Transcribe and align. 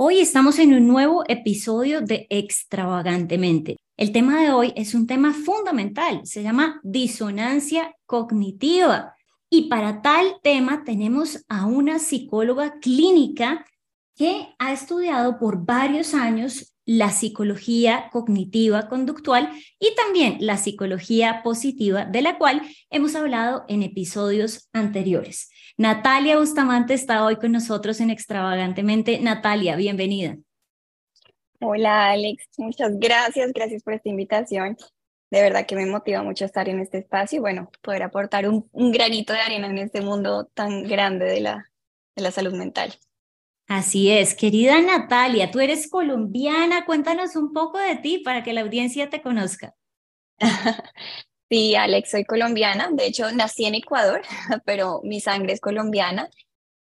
Hoy 0.00 0.20
estamos 0.20 0.60
en 0.60 0.74
un 0.74 0.86
nuevo 0.86 1.24
episodio 1.26 2.00
de 2.00 2.28
Extravagantemente. 2.30 3.78
El 3.96 4.12
tema 4.12 4.40
de 4.40 4.52
hoy 4.52 4.72
es 4.76 4.94
un 4.94 5.08
tema 5.08 5.34
fundamental, 5.34 6.20
se 6.22 6.44
llama 6.44 6.78
disonancia 6.84 7.96
cognitiva. 8.06 9.16
Y 9.50 9.68
para 9.68 10.00
tal 10.00 10.36
tema 10.40 10.84
tenemos 10.84 11.44
a 11.48 11.66
una 11.66 11.98
psicóloga 11.98 12.78
clínica 12.78 13.66
que 14.14 14.54
ha 14.60 14.72
estudiado 14.72 15.36
por 15.36 15.66
varios 15.66 16.14
años 16.14 16.76
la 16.88 17.10
psicología 17.10 18.08
cognitiva 18.10 18.88
conductual 18.88 19.50
y 19.78 19.94
también 19.94 20.38
la 20.40 20.56
psicología 20.56 21.42
positiva, 21.44 22.06
de 22.06 22.22
la 22.22 22.38
cual 22.38 22.62
hemos 22.88 23.14
hablado 23.14 23.66
en 23.68 23.82
episodios 23.82 24.70
anteriores. 24.72 25.50
Natalia 25.76 26.38
Bustamante 26.38 26.94
está 26.94 27.26
hoy 27.26 27.36
con 27.36 27.52
nosotros 27.52 28.00
en 28.00 28.08
Extravagantemente. 28.08 29.20
Natalia, 29.20 29.76
bienvenida. 29.76 30.38
Hola 31.60 32.08
Alex, 32.08 32.48
muchas 32.56 32.98
gracias, 32.98 33.52
gracias 33.52 33.82
por 33.82 33.92
esta 33.92 34.08
invitación. 34.08 34.78
De 35.30 35.42
verdad 35.42 35.66
que 35.66 35.76
me 35.76 35.84
motiva 35.84 36.22
mucho 36.22 36.46
estar 36.46 36.70
en 36.70 36.80
este 36.80 36.96
espacio 36.96 37.36
y 37.36 37.40
bueno, 37.40 37.70
poder 37.82 38.02
aportar 38.02 38.48
un, 38.48 38.66
granito 38.72 39.34
de 39.34 39.40
arena 39.40 39.66
en 39.66 39.76
este 39.76 40.00
mundo 40.00 40.46
tan 40.54 40.84
grande 40.84 41.26
de 41.26 41.42
la, 41.42 41.70
de 42.16 42.22
la 42.22 42.30
salud 42.30 42.54
mental. 42.54 42.94
Así 43.68 44.10
es, 44.10 44.34
querida 44.34 44.80
Natalia, 44.80 45.50
tú 45.50 45.60
eres 45.60 45.90
colombiana, 45.90 46.86
cuéntanos 46.86 47.36
un 47.36 47.52
poco 47.52 47.78
de 47.78 47.96
ti 47.96 48.18
para 48.18 48.42
que 48.42 48.54
la 48.54 48.62
audiencia 48.62 49.10
te 49.10 49.22
conozca. 49.22 49.74
Sí, 51.50 51.74
Alex, 51.76 52.10
soy 52.10 52.24
colombiana. 52.26 52.90
De 52.92 53.06
hecho, 53.06 53.32
nací 53.32 53.64
en 53.64 53.74
Ecuador, 53.74 54.20
pero 54.66 55.00
mi 55.02 55.18
sangre 55.20 55.54
es 55.54 55.60
colombiana. 55.60 56.28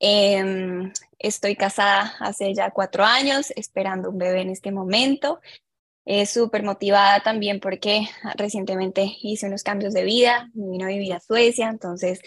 Em, 0.00 0.92
estoy 1.18 1.56
casada 1.56 2.14
hace 2.20 2.54
ya 2.54 2.70
cuatro 2.70 3.04
años, 3.04 3.50
esperando 3.56 4.10
un 4.10 4.18
bebé 4.18 4.40
en 4.42 4.50
este 4.50 4.72
momento. 4.72 5.40
Eh, 6.06 6.24
Súper 6.26 6.62
motivada 6.62 7.20
también 7.22 7.60
porque 7.60 8.08
recientemente 8.36 9.18
hice 9.20 9.48
unos 9.48 9.62
cambios 9.62 9.92
de 9.92 10.04
vida, 10.04 10.50
vino 10.54 10.86
a 10.86 10.88
vivir 10.88 11.12
a 11.12 11.20
Suecia, 11.20 11.68
entonces 11.68 12.20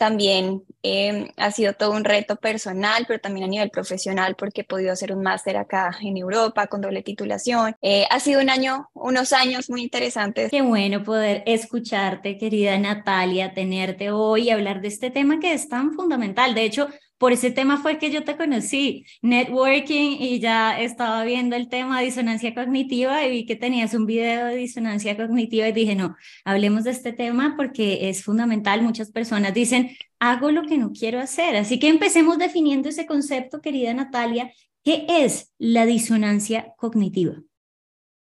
también 0.00 0.62
em, 0.82 1.28
ha 1.36 1.50
sido 1.50 1.74
todo 1.74 1.90
un 1.90 2.04
reto 2.04 2.36
personal, 2.36 3.04
pero 3.06 3.20
también 3.20 3.44
a 3.44 3.48
nivel 3.48 3.68
profesional, 3.68 4.34
porque 4.34 4.62
he 4.62 4.64
podido 4.64 4.92
hacer 4.92 5.12
un 5.12 5.22
máster 5.22 5.58
acá 5.58 5.90
en 6.00 6.16
Europa 6.16 6.68
con 6.68 6.80
doble 6.80 7.02
titulación. 7.02 7.76
Eh, 7.82 8.06
ha 8.08 8.18
sido 8.18 8.40
un 8.40 8.48
año, 8.48 8.88
unos 8.94 9.34
años 9.34 9.68
muy 9.68 9.82
interesantes. 9.82 10.50
Qué 10.50 10.62
bueno 10.62 11.02
poder 11.02 11.42
escucharte, 11.44 12.38
querida 12.38 12.78
Natalia, 12.78 13.52
tenerte 13.52 14.10
hoy 14.10 14.44
y 14.44 14.50
hablar 14.50 14.80
de 14.80 14.88
este 14.88 15.10
tema 15.10 15.38
que 15.38 15.52
es 15.52 15.68
tan 15.68 15.92
fundamental. 15.92 16.54
De 16.54 16.64
hecho, 16.64 16.88
por 17.20 17.34
ese 17.34 17.50
tema 17.50 17.76
fue 17.76 17.98
que 17.98 18.10
yo 18.10 18.24
te 18.24 18.38
conocí, 18.38 19.04
networking, 19.20 20.16
y 20.20 20.40
ya 20.40 20.80
estaba 20.80 21.22
viendo 21.22 21.54
el 21.54 21.68
tema 21.68 21.98
de 21.98 22.06
disonancia 22.06 22.54
cognitiva 22.54 23.22
y 23.26 23.30
vi 23.30 23.44
que 23.44 23.56
tenías 23.56 23.92
un 23.92 24.06
video 24.06 24.46
de 24.46 24.56
disonancia 24.56 25.18
cognitiva 25.18 25.68
y 25.68 25.72
dije, 25.72 25.94
no, 25.94 26.16
hablemos 26.46 26.84
de 26.84 26.92
este 26.92 27.12
tema 27.12 27.56
porque 27.58 28.08
es 28.08 28.24
fundamental. 28.24 28.80
Muchas 28.80 29.10
personas 29.10 29.52
dicen, 29.52 29.90
hago 30.18 30.50
lo 30.50 30.62
que 30.62 30.78
no 30.78 30.92
quiero 30.92 31.20
hacer. 31.20 31.56
Así 31.56 31.78
que 31.78 31.88
empecemos 31.88 32.38
definiendo 32.38 32.88
ese 32.88 33.04
concepto, 33.04 33.60
querida 33.60 33.92
Natalia. 33.92 34.50
¿Qué 34.82 35.04
es 35.06 35.52
la 35.58 35.84
disonancia 35.84 36.72
cognitiva? 36.78 37.34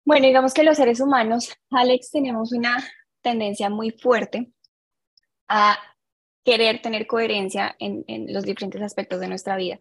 Bueno, 0.04 0.26
digamos 0.26 0.52
que 0.52 0.64
los 0.64 0.76
seres 0.76 0.98
humanos, 0.98 1.52
Alex, 1.70 2.10
tenemos 2.10 2.50
una 2.50 2.84
tendencia 3.22 3.70
muy 3.70 3.92
fuerte 3.92 4.50
a 5.46 5.78
querer 6.44 6.80
tener 6.82 7.06
coherencia 7.06 7.76
en, 7.78 8.04
los 8.32 8.44
diferentes 8.44 8.80
aspectos 8.82 9.20
de 9.20 9.28
nuestra 9.28 9.56
vida, 9.56 9.78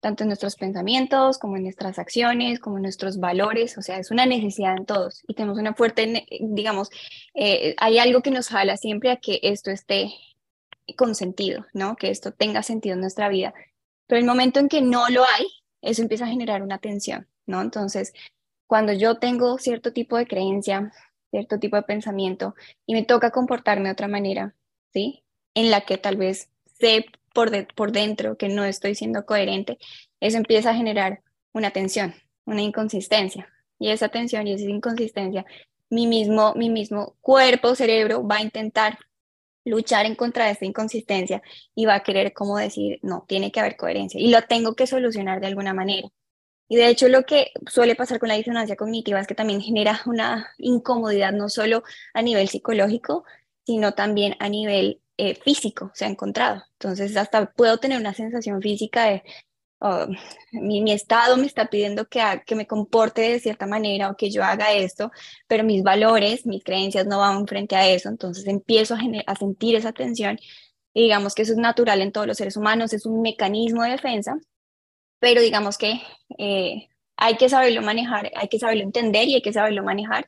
tanto 0.00 0.24
en 0.24 0.28
nuestros 0.28 0.56
pensamientos 0.56 1.38
como 1.38 1.56
en 1.56 1.64
nuestras 1.64 1.98
acciones, 1.98 2.58
como 2.58 2.76
en 2.76 2.82
nuestros 2.82 3.18
valores, 3.18 3.76
o 3.78 3.82
sea, 3.82 3.98
es 3.98 4.10
una 4.10 4.26
necesidad 4.26 4.76
en 4.76 4.86
todos 4.86 5.22
y 5.28 5.34
tenemos 5.34 5.58
una 5.58 5.74
fuerte, 5.74 6.26
digamos, 6.40 6.90
eh, 7.34 7.74
hay 7.78 7.98
algo 7.98 8.22
que 8.22 8.30
nos 8.30 8.48
jala 8.48 8.76
siempre 8.76 9.10
a 9.10 9.16
que 9.16 9.40
esto 9.42 9.70
esté 9.70 10.12
con 10.96 11.14
sentido, 11.14 11.66
¿no? 11.72 11.96
Que 11.96 12.10
esto 12.10 12.32
tenga 12.32 12.62
sentido 12.62 12.94
en 12.94 13.00
nuestra 13.02 13.28
vida, 13.28 13.54
pero 14.06 14.18
el 14.18 14.26
momento 14.26 14.58
en 14.58 14.68
que 14.68 14.82
no 14.82 15.08
lo 15.08 15.24
hay, 15.24 15.46
eso 15.82 16.02
empieza 16.02 16.24
a 16.24 16.28
generar 16.28 16.62
una 16.62 16.78
tensión, 16.78 17.28
¿no? 17.46 17.60
Entonces, 17.60 18.12
cuando 18.66 18.92
yo 18.92 19.18
tengo 19.18 19.58
cierto 19.58 19.92
tipo 19.92 20.16
de 20.16 20.26
creencia, 20.26 20.92
cierto 21.30 21.58
tipo 21.58 21.76
de 21.76 21.82
pensamiento 21.82 22.54
y 22.86 22.94
me 22.94 23.04
toca 23.04 23.30
comportarme 23.30 23.88
de 23.88 23.92
otra 23.92 24.08
manera, 24.08 24.54
¿sí? 24.92 25.24
En 25.54 25.70
la 25.70 25.82
que 25.82 25.98
tal 25.98 26.16
vez 26.16 26.50
sé 26.78 27.06
por, 27.32 27.50
por 27.74 27.92
dentro 27.92 28.36
que 28.36 28.48
no 28.48 28.64
estoy 28.64 28.94
siendo 28.94 29.26
coherente, 29.26 29.78
eso 30.20 30.36
empieza 30.36 30.70
a 30.70 30.74
generar 30.74 31.22
una 31.52 31.70
tensión, 31.70 32.14
una 32.44 32.62
inconsistencia. 32.62 33.48
Y 33.78 33.90
esa 33.90 34.08
tensión 34.08 34.46
y 34.46 34.52
esa 34.52 34.64
inconsistencia, 34.64 35.46
mi 35.88 36.06
mismo, 36.06 36.54
mi 36.54 36.70
mismo 36.70 37.16
cuerpo, 37.20 37.74
cerebro 37.74 38.26
va 38.26 38.36
a 38.36 38.42
intentar 38.42 38.98
luchar 39.64 40.06
en 40.06 40.14
contra 40.14 40.46
de 40.46 40.52
esta 40.52 40.64
inconsistencia 40.64 41.42
y 41.74 41.86
va 41.86 41.96
a 41.96 42.02
querer 42.02 42.32
como 42.32 42.58
decir, 42.58 42.98
no, 43.02 43.24
tiene 43.28 43.52
que 43.52 43.60
haber 43.60 43.76
coherencia 43.76 44.20
y 44.20 44.28
lo 44.28 44.42
tengo 44.42 44.74
que 44.74 44.86
solucionar 44.86 45.40
de 45.40 45.48
alguna 45.48 45.74
manera. 45.74 46.08
Y 46.68 46.76
de 46.76 46.88
hecho 46.88 47.08
lo 47.08 47.24
que 47.24 47.50
suele 47.66 47.96
pasar 47.96 48.18
con 48.20 48.28
la 48.28 48.36
disonancia 48.36 48.76
cognitiva 48.76 49.20
es 49.20 49.26
que 49.26 49.34
también 49.34 49.60
genera 49.60 50.00
una 50.06 50.50
incomodidad 50.58 51.32
no 51.32 51.48
solo 51.48 51.82
a 52.14 52.22
nivel 52.22 52.48
psicológico, 52.48 53.24
sino 53.66 53.92
también 53.92 54.36
a 54.38 54.48
nivel 54.48 55.00
eh, 55.20 55.34
físico 55.34 55.90
se 55.94 56.06
ha 56.06 56.08
encontrado. 56.08 56.62
Entonces, 56.72 57.14
hasta 57.16 57.52
puedo 57.52 57.76
tener 57.76 58.00
una 58.00 58.14
sensación 58.14 58.62
física 58.62 59.04
de 59.04 59.22
oh, 59.80 60.06
mi, 60.52 60.90
estado 60.92 61.36
me 61.36 61.46
está 61.46 61.66
pidiendo 61.66 62.06
que, 62.08 62.22
que 62.46 62.54
me 62.54 62.66
comporte 62.66 63.20
de 63.20 63.38
cierta 63.38 63.66
manera 63.66 64.10
o 64.10 64.16
que 64.16 64.30
yo 64.30 64.42
haga 64.42 64.72
esto, 64.72 65.10
pero 65.46 65.62
mis 65.62 65.82
valores, 65.82 66.46
mis 66.46 66.64
creencias 66.64 67.06
no 67.06 67.18
van 67.18 67.46
frente 67.46 67.76
a 67.76 67.86
eso. 67.86 68.08
Entonces, 68.08 68.46
empiezo 68.46 68.94
a, 69.26 69.36
sentir 69.36 69.76
esa 69.76 69.92
tensión. 69.92 70.38
Y 70.94 71.02
digamos 71.02 71.34
que 71.34 71.42
eso 71.42 71.52
es 71.52 71.58
natural 71.58 72.00
en 72.00 72.12
todos 72.12 72.26
los 72.26 72.38
seres 72.38 72.56
humanos, 72.56 72.92
es 72.94 73.04
un 73.06 73.20
mecanismo 73.20 73.82
de 73.84 73.90
defensa, 73.90 74.38
pero 75.20 75.42
digamos 75.42 75.78
que 75.78 76.00
eh, 76.38 76.88
hay 77.16 77.36
que 77.36 77.48
saberlo 77.50 77.82
manejar, 77.82 78.32
hay 78.36 78.48
que 78.48 78.58
saberlo 78.58 78.84
entender 78.84 79.28
y 79.28 79.34
hay 79.34 79.42
que 79.42 79.52
saberlo 79.52 79.84
manejar, 79.84 80.26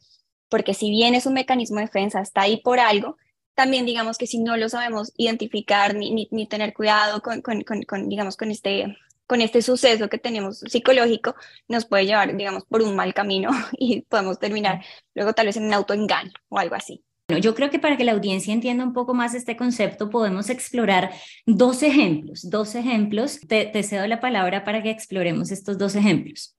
porque 0.50 0.74
si 0.74 0.90
bien 0.90 1.14
es 1.14 1.26
un 1.26 1.34
mecanismo 1.34 1.78
de 1.78 1.86
defensa, 1.86 2.20
está 2.20 2.42
ahí 2.42 2.58
por 2.58 2.78
algo, 2.78 3.16
también 3.54 3.86
digamos 3.86 4.18
que 4.18 4.26
si 4.26 4.38
no 4.38 4.56
lo 4.56 4.68
sabemos 4.68 5.12
identificar 5.16 5.94
ni, 5.94 6.28
ni, 6.30 6.46
tener 6.46 6.72
cuidado 6.72 7.20
con, 7.20 7.42
con, 7.42 7.62
con, 7.62 8.08
digamos, 8.08 8.36
con 8.36 8.50
este, 8.50 8.96
con 9.26 9.40
este 9.40 9.62
suceso 9.62 10.08
que 10.08 10.18
tenemos 10.18 10.60
psicológico, 10.60 11.34
nos 11.68 11.84
puede 11.84 12.06
llevar, 12.06 12.36
digamos, 12.36 12.64
por 12.64 12.82
un 12.82 12.96
mal 12.96 13.14
camino 13.14 13.50
y 13.72 14.02
podemos 14.02 14.38
terminar 14.38 14.84
luego 15.14 15.32
tal 15.32 15.46
vez 15.46 15.56
en 15.56 15.64
un 15.64 15.74
autoengaño 15.74 16.32
o 16.48 16.58
algo 16.58 16.74
así. 16.74 17.04
Bueno, 17.28 17.42
yo 17.42 17.54
creo 17.54 17.70
que 17.70 17.78
para 17.78 17.96
que 17.96 18.04
la 18.04 18.12
audiencia 18.12 18.52
entienda 18.52 18.84
un 18.84 18.92
poco 18.92 19.14
más 19.14 19.34
este 19.34 19.56
concepto, 19.56 20.10
podemos 20.10 20.50
explorar 20.50 21.12
dos 21.46 21.82
ejemplos. 21.82 22.50
Dos 22.50 22.74
ejemplos. 22.74 23.40
Te, 23.40 23.66
te 23.66 23.82
cedo 23.82 24.06
la 24.06 24.20
palabra 24.20 24.64
para 24.64 24.82
que 24.82 24.90
exploremos 24.90 25.50
estos 25.50 25.78
dos 25.78 25.94
ejemplos. 25.94 26.56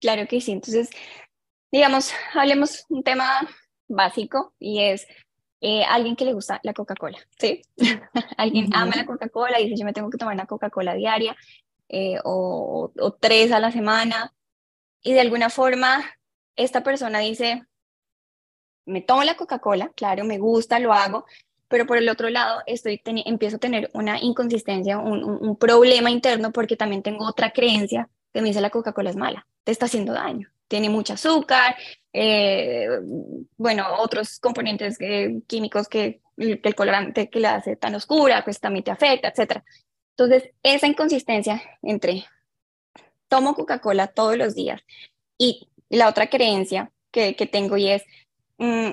Claro 0.00 0.28
que 0.28 0.40
sí. 0.40 0.52
Entonces, 0.52 0.90
digamos, 1.72 2.12
hablemos 2.34 2.84
un 2.88 3.02
tema 3.02 3.48
básico 3.88 4.54
y 4.58 4.82
es 4.82 5.06
eh, 5.60 5.84
alguien 5.84 6.16
que 6.16 6.24
le 6.24 6.34
gusta 6.34 6.60
la 6.62 6.74
Coca-Cola, 6.74 7.18
¿sí? 7.38 7.62
alguien 8.36 8.68
ama 8.74 8.94
la 8.96 9.06
Coca-Cola 9.06 9.60
y 9.60 9.64
dice, 9.64 9.80
yo 9.80 9.84
me 9.84 9.92
tengo 9.92 10.10
que 10.10 10.18
tomar 10.18 10.34
una 10.34 10.46
Coca-Cola 10.46 10.94
diaria 10.94 11.36
eh, 11.88 12.18
o, 12.24 12.92
o, 12.98 13.12
tres 13.14 13.52
a 13.52 13.60
la 13.60 13.72
semana. 13.72 14.34
Y 15.02 15.12
de 15.12 15.20
alguna 15.20 15.50
forma, 15.50 16.04
esta 16.56 16.82
persona 16.82 17.20
dice, 17.20 17.64
me 18.84 19.00
tomo 19.00 19.24
la 19.24 19.36
Coca-Cola, 19.36 19.92
claro, 19.94 20.24
me 20.24 20.38
gusta, 20.38 20.78
lo 20.78 20.92
hago, 20.92 21.24
pero 21.68 21.86
por 21.86 21.96
el 21.96 22.08
otro 22.08 22.28
lado 22.28 22.62
estoy 22.66 23.00
empiezo 23.04 23.56
a 23.56 23.60
tener 23.60 23.90
una 23.94 24.20
inconsistencia, 24.20 24.98
un, 24.98 25.24
un 25.24 25.56
problema 25.56 26.10
interno 26.10 26.52
porque 26.52 26.76
también 26.76 27.02
tengo 27.02 27.26
otra 27.26 27.52
creencia 27.52 28.08
que 28.32 28.42
me 28.42 28.48
dice 28.48 28.60
la 28.60 28.70
Coca-Cola 28.70 29.10
es 29.10 29.16
mala, 29.16 29.46
te 29.64 29.72
está 29.72 29.86
haciendo 29.86 30.12
daño 30.12 30.50
tiene 30.68 30.90
mucho 30.90 31.14
azúcar, 31.14 31.76
eh, 32.18 32.88
bueno, 33.58 33.84
otros 33.98 34.38
componentes 34.40 34.96
eh, 35.00 35.42
químicos 35.46 35.86
que, 35.86 36.22
el 36.38 36.74
colorante 36.74 37.28
que 37.28 37.40
la 37.40 37.56
hace 37.56 37.76
tan 37.76 37.94
oscura, 37.94 38.42
pues 38.42 38.58
también 38.58 38.84
te 38.84 38.90
afecta, 38.90 39.28
etc. 39.28 39.62
Entonces, 40.16 40.50
esa 40.62 40.86
inconsistencia 40.86 41.62
entre 41.82 42.24
tomo 43.28 43.54
Coca-Cola 43.54 44.06
todos 44.06 44.38
los 44.38 44.54
días 44.54 44.80
y 45.36 45.68
la 45.90 46.08
otra 46.08 46.28
creencia 46.28 46.90
que, 47.10 47.34
tengo 47.50 47.76
y 47.76 47.88
es, 47.88 48.02
mm, 48.56 48.92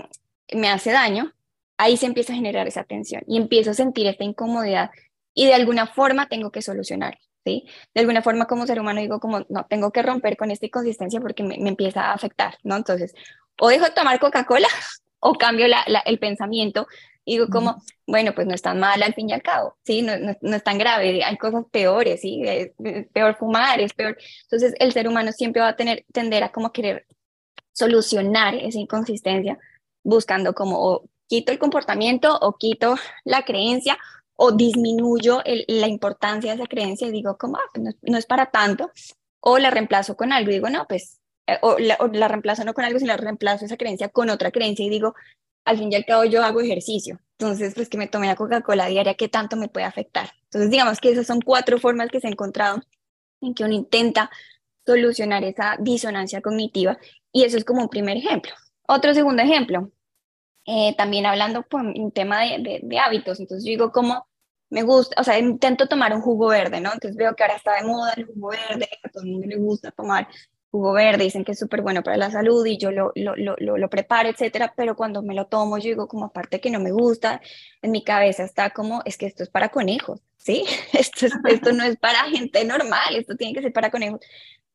me 0.56 0.70
hace 0.70 0.92
daño, 0.92 1.34
ahí 1.78 1.96
se 1.96 2.06
empieza 2.06 2.34
a 2.34 2.38
generar 2.38 2.68
esa 2.68 2.84
tensión 2.84 3.24
y 3.26 3.38
empiezo 3.38 3.72
a 3.72 3.74
sentir 3.74 4.08
esta 4.08 4.26
incomodidad 4.26 4.92
y 5.34 5.46
de 5.46 5.54
alguna 5.54 5.88
forma 5.88 6.28
tengo 6.28 6.52
que 6.52 6.62
solucionar, 6.62 7.18
¿sí? 7.44 7.66
De 7.94 8.02
alguna 8.02 8.22
forma 8.22 8.46
como 8.46 8.68
ser 8.68 8.80
humano 8.80 9.02
digo 9.02 9.20
como, 9.20 9.46
no, 9.50 9.66
tengo 9.70 9.92
que 9.92 10.02
romper 10.02 10.38
con 10.38 10.52
esta 10.52 10.66
inconsistencia 10.66 11.20
porque 11.22 11.44
me, 11.44 11.56
empieza 11.56 12.06
a 12.06 12.14
afectar, 12.14 12.58
¿no? 12.64 12.76
Entonces, 12.76 13.14
o 13.60 13.70
dejo 13.70 13.86
de 13.86 13.92
tomar 13.92 14.20
Coca-Cola 14.20 14.68
o 15.20 15.34
cambio 15.36 15.68
la, 15.68 15.84
el 16.06 16.20
pensamiento 16.20 16.88
digo 17.26 17.48
como, 17.48 17.82
bueno, 18.06 18.34
pues 18.36 18.48
no 18.48 18.54
es 18.54 18.62
tan 18.62 18.80
mal 18.80 19.02
al 19.02 19.14
fin 19.14 19.30
y 19.30 19.34
al 19.34 19.42
cabo, 19.42 19.78
¿sí? 19.86 20.02
No, 20.02 20.14
no, 20.18 20.56
es 20.56 20.64
tan 20.64 20.78
grave, 20.78 21.24
hay 21.24 21.38
cosas 21.38 21.64
peores, 21.72 22.20
¿sí? 22.20 22.42
Es, 22.46 22.72
peor 23.14 23.38
fumar, 23.38 23.80
es 23.80 23.94
peor. 23.94 24.18
Entonces, 24.44 24.74
el 24.78 24.92
ser 24.92 25.08
humano 25.08 25.32
siempre 25.32 25.62
va 25.62 25.70
a 25.70 25.76
tener, 25.78 26.06
tender 26.12 26.44
a 26.44 26.52
como 26.52 26.74
querer 26.74 27.06
solucionar 27.72 28.56
esa 28.56 28.78
inconsistencia 28.78 29.58
buscando 30.04 30.54
como 30.54 30.80
o 30.80 31.10
quito 31.28 31.52
el 31.52 31.60
comportamiento 31.60 32.38
o 32.42 32.58
quito 32.58 32.96
la 33.24 33.44
creencia 33.44 33.98
o 34.36 34.52
disminuyo 34.52 35.42
la 35.68 35.88
importancia 35.88 36.52
de 36.52 36.62
esa 36.62 36.68
creencia 36.68 37.08
y 37.08 37.12
digo 37.12 37.38
como, 37.38 37.58
ah, 37.58 37.70
pues 37.74 37.96
no, 38.02 38.18
es 38.18 38.26
para 38.26 38.48
tanto, 38.48 38.92
o 39.40 39.58
la 39.58 39.70
reemplazo 39.70 40.16
con 40.16 40.34
algo 40.34 40.52
y 40.52 40.56
digo, 40.56 40.70
no, 40.70 40.86
pues, 40.88 41.20
eh, 41.48 41.58
o, 41.62 41.78
la, 41.78 41.98
o 42.00 42.08
la 42.08 42.28
reemplazo 42.28 42.64
no 42.64 42.74
con 42.74 42.86
algo, 42.86 43.00
sino 43.00 43.14
la 43.14 43.18
reemplazo 43.18 43.66
esa 43.66 43.78
creencia 43.78 44.10
con 44.10 44.30
otra 44.30 44.52
creencia 44.52 44.86
y 44.86 44.90
digo, 44.90 45.14
al 45.66 45.78
fin 45.78 45.92
y 45.92 45.96
al 45.96 46.06
cabo 46.06 46.26
yo 46.26 46.44
hago 46.44 46.62
ejercicio, 46.62 47.20
entonces 47.38 47.74
pues 47.76 47.90
que 47.90 47.98
me 47.98 48.08
tome 48.08 48.28
la 48.28 48.36
Coca-Cola 48.36 48.88
diaria, 48.88 49.16
¿qué 49.16 49.30
tanto 49.30 49.56
me 49.56 49.70
puede 49.70 49.86
afectar? 49.86 50.32
Entonces 50.46 50.70
digamos 50.72 51.00
que 51.00 51.12
esas 51.12 51.28
son 51.28 51.42
cuatro 51.42 51.80
formas 51.80 52.10
que 52.10 52.20
se 52.20 52.28
han 52.28 52.34
encontrado 52.34 52.82
en 53.42 53.54
que 53.54 53.64
uno 53.64 53.74
intenta 53.74 54.30
solucionar 54.86 55.44
esa 55.44 55.78
disonancia 55.80 56.42
cognitiva 56.42 56.98
y 57.32 57.44
eso 57.44 57.58
es 57.58 57.66
como 57.66 57.82
un 57.82 57.90
primer 57.90 58.18
ejemplo. 58.18 58.54
Otro 58.88 59.14
segundo 59.14 59.42
ejemplo, 59.42 59.92
eh, 60.66 60.96
también 60.96 61.26
hablando 61.26 61.64
por 61.64 61.82
un 61.82 62.12
tema 62.12 62.42
de, 62.42 62.80
de, 62.82 63.00
hábitos, 63.00 63.40
entonces 63.40 63.66
yo 63.66 63.72
digo 63.72 63.92
como 63.92 64.28
me 64.70 64.82
gusta, 64.82 65.22
o 65.22 65.24
sea, 65.24 65.38
intento 65.38 65.88
tomar 65.88 66.14
un 66.16 66.22
jugo 66.22 66.48
verde, 66.48 66.82
¿no? 66.82 66.92
Entonces 66.94 67.16
veo 67.16 67.36
que 67.36 67.44
ahora 67.44 67.58
está 67.58 67.76
de 67.76 67.84
moda 67.84 68.14
el 68.18 68.26
jugo 68.26 68.50
verde, 68.50 68.90
a 69.04 69.10
todo 69.10 69.24
el 69.24 69.30
mundo 69.30 69.48
le 69.48 69.58
gusta 69.58 69.92
tomar 69.92 70.28
jugo 70.74 70.94
verde, 70.94 71.26
dicen 71.26 71.46
que 71.46 71.52
es 71.52 71.60
súper 71.60 71.84
bueno 71.84 72.02
para 72.02 72.18
la 72.18 72.32
salud 72.32 72.66
y 72.66 72.80
yo 72.80 72.90
lo, 72.90 73.12
lo, 73.14 73.36
lo, 73.36 73.56
lo, 73.58 73.90
preparo, 73.92 74.30
etcétera, 74.30 74.74
pero 74.76 74.96
cuando 74.96 75.22
me 75.22 75.36
lo 75.36 75.46
tomo, 75.46 75.78
yo 75.78 75.90
digo 75.90 76.08
como 76.08 76.26
aparte 76.26 76.60
que 76.60 76.72
no 76.72 76.80
me 76.80 76.92
gusta, 76.92 77.42
en 77.84 77.92
mi 77.92 78.04
cabeza 78.04 78.44
está 78.44 78.72
como, 78.72 79.04
es 79.06 79.16
que 79.16 79.28
esto 79.28 79.44
es 79.44 79.50
para 79.50 79.70
conejos, 79.70 80.24
¿sí? 80.38 80.66
Esto, 80.94 81.28
esto 81.48 81.74
no 81.74 81.84
es 81.84 81.98
para 81.98 82.24
gente 82.24 82.66
normal, 82.66 83.16
esto 83.16 83.36
tiene 83.36 83.54
que 83.54 83.62
ser 83.62 83.72
para 83.72 83.92
conejos. 83.92 84.22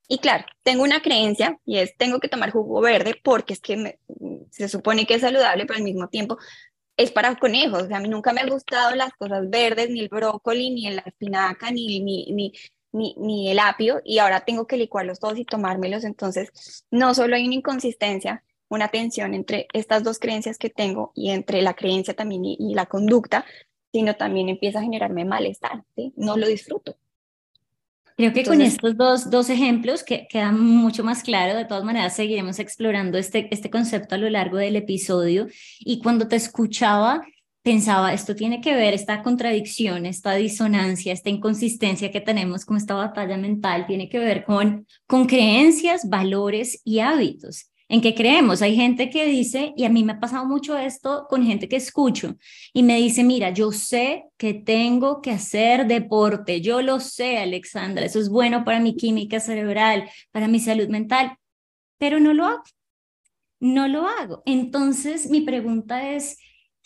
Y 0.08 0.18
claro, 0.18 0.46
tengo 0.62 0.82
una 0.82 1.02
creencia 1.02 1.60
y 1.66 1.78
es, 1.78 1.94
tengo 1.98 2.18
que 2.18 2.28
tomar 2.28 2.50
jugo 2.50 2.80
verde 2.80 3.14
porque 3.22 3.52
es 3.52 3.60
que 3.60 3.98
se 4.50 4.68
supone 4.68 5.06
que 5.06 5.14
es 5.14 5.20
saludable, 5.20 5.66
pero 5.66 5.76
al 5.76 5.84
mismo 5.84 6.08
tiempo 6.08 6.38
es 6.96 7.12
para 7.12 7.36
conejos. 7.36 7.84
O 7.84 7.86
sea, 7.86 7.98
a 7.98 8.00
mí 8.00 8.08
nunca 8.08 8.32
me 8.32 8.40
han 8.40 8.48
gustado 8.48 8.94
las 8.94 9.12
cosas 9.14 9.48
verdes, 9.48 9.90
ni 9.90 10.00
el 10.00 10.08
brócoli, 10.08 10.70
ni 10.70 10.90
la 10.90 11.02
espinaca, 11.02 11.70
ni, 11.70 12.00
ni, 12.00 12.32
ni, 12.32 12.52
ni, 12.92 13.14
ni 13.18 13.50
el 13.50 13.58
apio, 13.58 14.00
y 14.04 14.18
ahora 14.18 14.44
tengo 14.44 14.66
que 14.66 14.76
licuarlos 14.76 15.20
todos 15.20 15.38
y 15.38 15.44
tomármelos. 15.44 16.04
Entonces, 16.04 16.84
no 16.90 17.14
solo 17.14 17.36
hay 17.36 17.46
una 17.46 17.54
inconsistencia, 17.54 18.42
una 18.68 18.88
tensión 18.88 19.34
entre 19.34 19.68
estas 19.72 20.02
dos 20.04 20.18
creencias 20.18 20.58
que 20.58 20.70
tengo 20.70 21.12
y 21.14 21.30
entre 21.30 21.62
la 21.62 21.74
creencia 21.74 22.14
también 22.14 22.44
y, 22.44 22.74
la 22.74 22.86
conducta, 22.86 23.44
sino 23.92 24.16
también 24.16 24.48
empieza 24.48 24.80
a 24.80 24.82
generarme 24.82 25.24
malestar, 25.24 25.84
¿sí? 25.96 26.12
No 26.16 26.36
lo 26.36 26.46
disfruto. 26.46 26.96
Creo 28.18 28.32
que 28.32 28.42
con 28.42 28.60
estos 28.60 28.96
dos, 28.96 29.30
dos 29.30 29.48
ejemplos 29.48 30.02
que 30.02 30.26
quedan 30.28 30.60
mucho 30.60 31.04
más 31.04 31.22
claro, 31.22 31.56
de 31.56 31.64
todas 31.64 31.84
maneras 31.84 32.16
seguiremos 32.16 32.58
explorando 32.58 33.16
este, 33.16 33.46
este 33.54 33.70
concepto 33.70 34.16
a 34.16 34.18
lo 34.18 34.28
largo 34.28 34.56
del 34.56 34.74
episodio 34.74 35.46
y 35.78 36.02
cuando 36.02 36.26
te 36.26 36.34
escuchaba 36.34 37.22
pensaba, 37.62 38.12
esto 38.12 38.34
tiene 38.34 38.60
que 38.60 38.74
ver, 38.74 38.92
esta 38.92 39.22
contradicción, 39.22 40.04
esta 40.04 40.34
disonancia, 40.34 41.12
esta 41.12 41.30
inconsistencia 41.30 42.10
que 42.10 42.20
tenemos 42.20 42.64
con 42.64 42.76
esta 42.76 42.94
batalla 42.94 43.36
mental, 43.36 43.86
tiene 43.86 44.08
que 44.08 44.18
ver 44.18 44.44
con, 44.44 44.84
con 45.06 45.26
creencias, 45.26 46.08
valores 46.08 46.80
y 46.84 46.98
hábitos. 46.98 47.70
¿En 47.88 48.02
qué 48.02 48.14
creemos? 48.14 48.60
Hay 48.60 48.76
gente 48.76 49.08
que 49.08 49.24
dice, 49.24 49.72
y 49.76 49.84
a 49.84 49.88
mí 49.88 50.04
me 50.04 50.12
ha 50.12 50.20
pasado 50.20 50.44
mucho 50.44 50.76
esto 50.76 51.26
con 51.28 51.44
gente 51.44 51.68
que 51.68 51.76
escucho, 51.76 52.36
y 52.72 52.82
me 52.82 52.96
dice, 52.96 53.24
mira, 53.24 53.50
yo 53.50 53.72
sé 53.72 54.24
que 54.36 54.52
tengo 54.54 55.22
que 55.22 55.30
hacer 55.30 55.86
deporte, 55.86 56.60
yo 56.60 56.82
lo 56.82 57.00
sé, 57.00 57.38
Alexandra, 57.38 58.04
eso 58.04 58.20
es 58.20 58.28
bueno 58.28 58.64
para 58.64 58.78
mi 58.80 58.94
química 58.96 59.40
cerebral, 59.40 60.08
para 60.32 60.48
mi 60.48 60.60
salud 60.60 60.88
mental, 60.88 61.36
pero 61.98 62.20
no 62.20 62.34
lo 62.34 62.44
hago, 62.44 62.62
no 63.60 63.88
lo 63.88 64.06
hago. 64.06 64.42
Entonces, 64.44 65.30
mi 65.30 65.40
pregunta 65.40 66.12
es, 66.12 66.38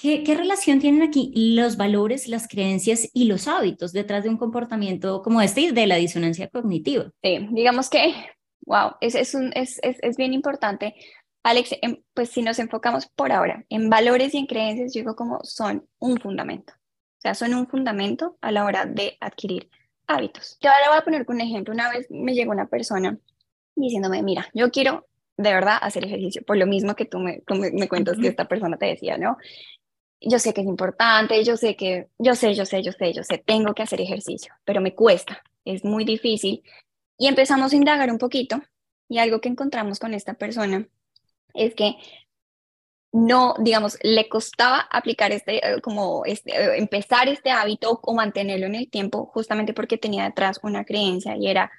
¿Qué, 0.02 0.34
relación 0.36 0.80
tienen 0.80 1.02
aquí 1.02 1.30
los 1.54 1.76
valores, 1.76 2.26
las 2.26 2.48
creencias 2.48 3.08
y 3.12 3.26
los 3.26 3.46
hábitos 3.46 3.92
detrás 3.92 4.24
de 4.24 4.30
un 4.30 4.36
comportamiento 4.36 5.22
como 5.22 5.40
este 5.40 5.60
y 5.60 5.70
de 5.70 5.86
la 5.86 5.94
disonancia 5.94 6.48
cognitiva? 6.48 7.12
Sí, 7.22 7.46
digamos 7.52 7.88
que, 7.88 8.12
wow, 8.66 8.96
es, 9.00 9.14
es, 9.14 9.34
un, 9.34 9.52
es, 9.54 9.78
es, 9.82 9.98
es 10.02 10.16
bien 10.16 10.32
importante. 10.32 10.94
Alex, 11.42 11.76
em, 11.82 12.02
pues 12.14 12.30
si 12.30 12.42
nos 12.42 12.58
enfocamos 12.58 13.06
por 13.06 13.32
ahora 13.32 13.64
en 13.68 13.90
valores 13.90 14.34
y 14.34 14.38
en 14.38 14.46
creencias, 14.46 14.94
yo 14.94 15.00
digo 15.00 15.16
como 15.16 15.40
son 15.42 15.86
un 15.98 16.18
fundamento. 16.18 16.72
O 16.74 17.20
sea, 17.22 17.34
son 17.34 17.54
un 17.54 17.66
fundamento 17.66 18.36
a 18.40 18.50
la 18.52 18.64
hora 18.64 18.84
de 18.84 19.16
adquirir 19.20 19.70
hábitos. 20.06 20.58
Yo 20.60 20.70
ahora 20.70 20.88
voy 20.88 20.98
a 20.98 21.04
poner 21.04 21.24
un 21.28 21.40
ejemplo. 21.40 21.72
Una 21.72 21.90
vez 21.90 22.06
me 22.10 22.34
llegó 22.34 22.52
una 22.52 22.66
persona 22.66 23.18
diciéndome, 23.74 24.22
mira, 24.22 24.48
yo 24.54 24.70
quiero 24.70 25.06
de 25.36 25.52
verdad 25.52 25.78
hacer 25.80 26.04
ejercicio, 26.04 26.42
por 26.44 26.56
lo 26.56 26.66
mismo 26.66 26.94
que 26.94 27.06
tú 27.06 27.18
me, 27.18 27.42
me, 27.48 27.70
me 27.72 27.88
cuentas 27.88 28.18
que 28.18 28.28
esta 28.28 28.46
persona 28.46 28.76
te 28.76 28.86
decía, 28.86 29.16
¿no? 29.16 29.38
yo 30.24 30.38
sé 30.38 30.54
que 30.54 30.60
es 30.60 30.66
importante, 30.66 31.42
yo 31.44 31.56
sé 31.56 31.76
que, 31.76 32.08
yo 32.18 32.34
sé, 32.34 32.54
yo 32.54 32.64
sé, 32.64 32.82
yo 32.82 32.92
sé, 32.92 33.12
yo 33.12 33.24
sé, 33.24 33.38
tengo 33.38 33.74
que 33.74 33.82
hacer 33.82 34.00
ejercicio, 34.00 34.54
pero 34.64 34.80
me 34.80 34.94
cuesta, 34.94 35.42
es 35.64 35.84
muy 35.84 36.04
difícil. 36.04 36.62
Y 37.22 37.28
empezamos 37.28 37.72
a 37.72 37.76
indagar 37.76 38.10
un 38.10 38.18
poquito 38.18 38.60
y 39.08 39.18
algo 39.18 39.40
que 39.40 39.48
encontramos 39.48 40.00
con 40.00 40.12
esta 40.12 40.34
persona 40.34 40.88
es 41.54 41.72
que 41.76 41.94
no, 43.12 43.54
digamos, 43.60 43.96
le 44.02 44.28
costaba 44.28 44.80
aplicar 44.90 45.30
este, 45.30 45.58
eh, 45.58 45.80
como 45.80 46.24
este, 46.24 46.50
eh, 46.50 46.78
empezar 46.78 47.28
este 47.28 47.52
hábito 47.52 48.00
o 48.02 48.12
mantenerlo 48.12 48.66
en 48.66 48.74
el 48.74 48.90
tiempo, 48.90 49.26
justamente 49.26 49.72
porque 49.72 49.98
tenía 49.98 50.24
detrás 50.24 50.58
una 50.64 50.84
creencia 50.84 51.36
y 51.36 51.46
era, 51.46 51.70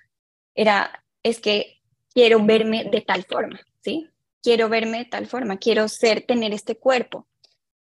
era, 0.56 1.04
es 1.24 1.42
que 1.42 1.82
quiero 2.14 2.42
verme 2.42 2.86
de 2.86 3.02
tal 3.02 3.26
forma, 3.26 3.60
¿sí? 3.82 4.08
Quiero 4.42 4.70
verme 4.70 5.00
de 5.00 5.06
tal 5.06 5.28
forma, 5.28 5.58
quiero 5.58 5.90
ser, 5.90 6.22
tener 6.26 6.54
este 6.54 6.78
cuerpo 6.78 7.28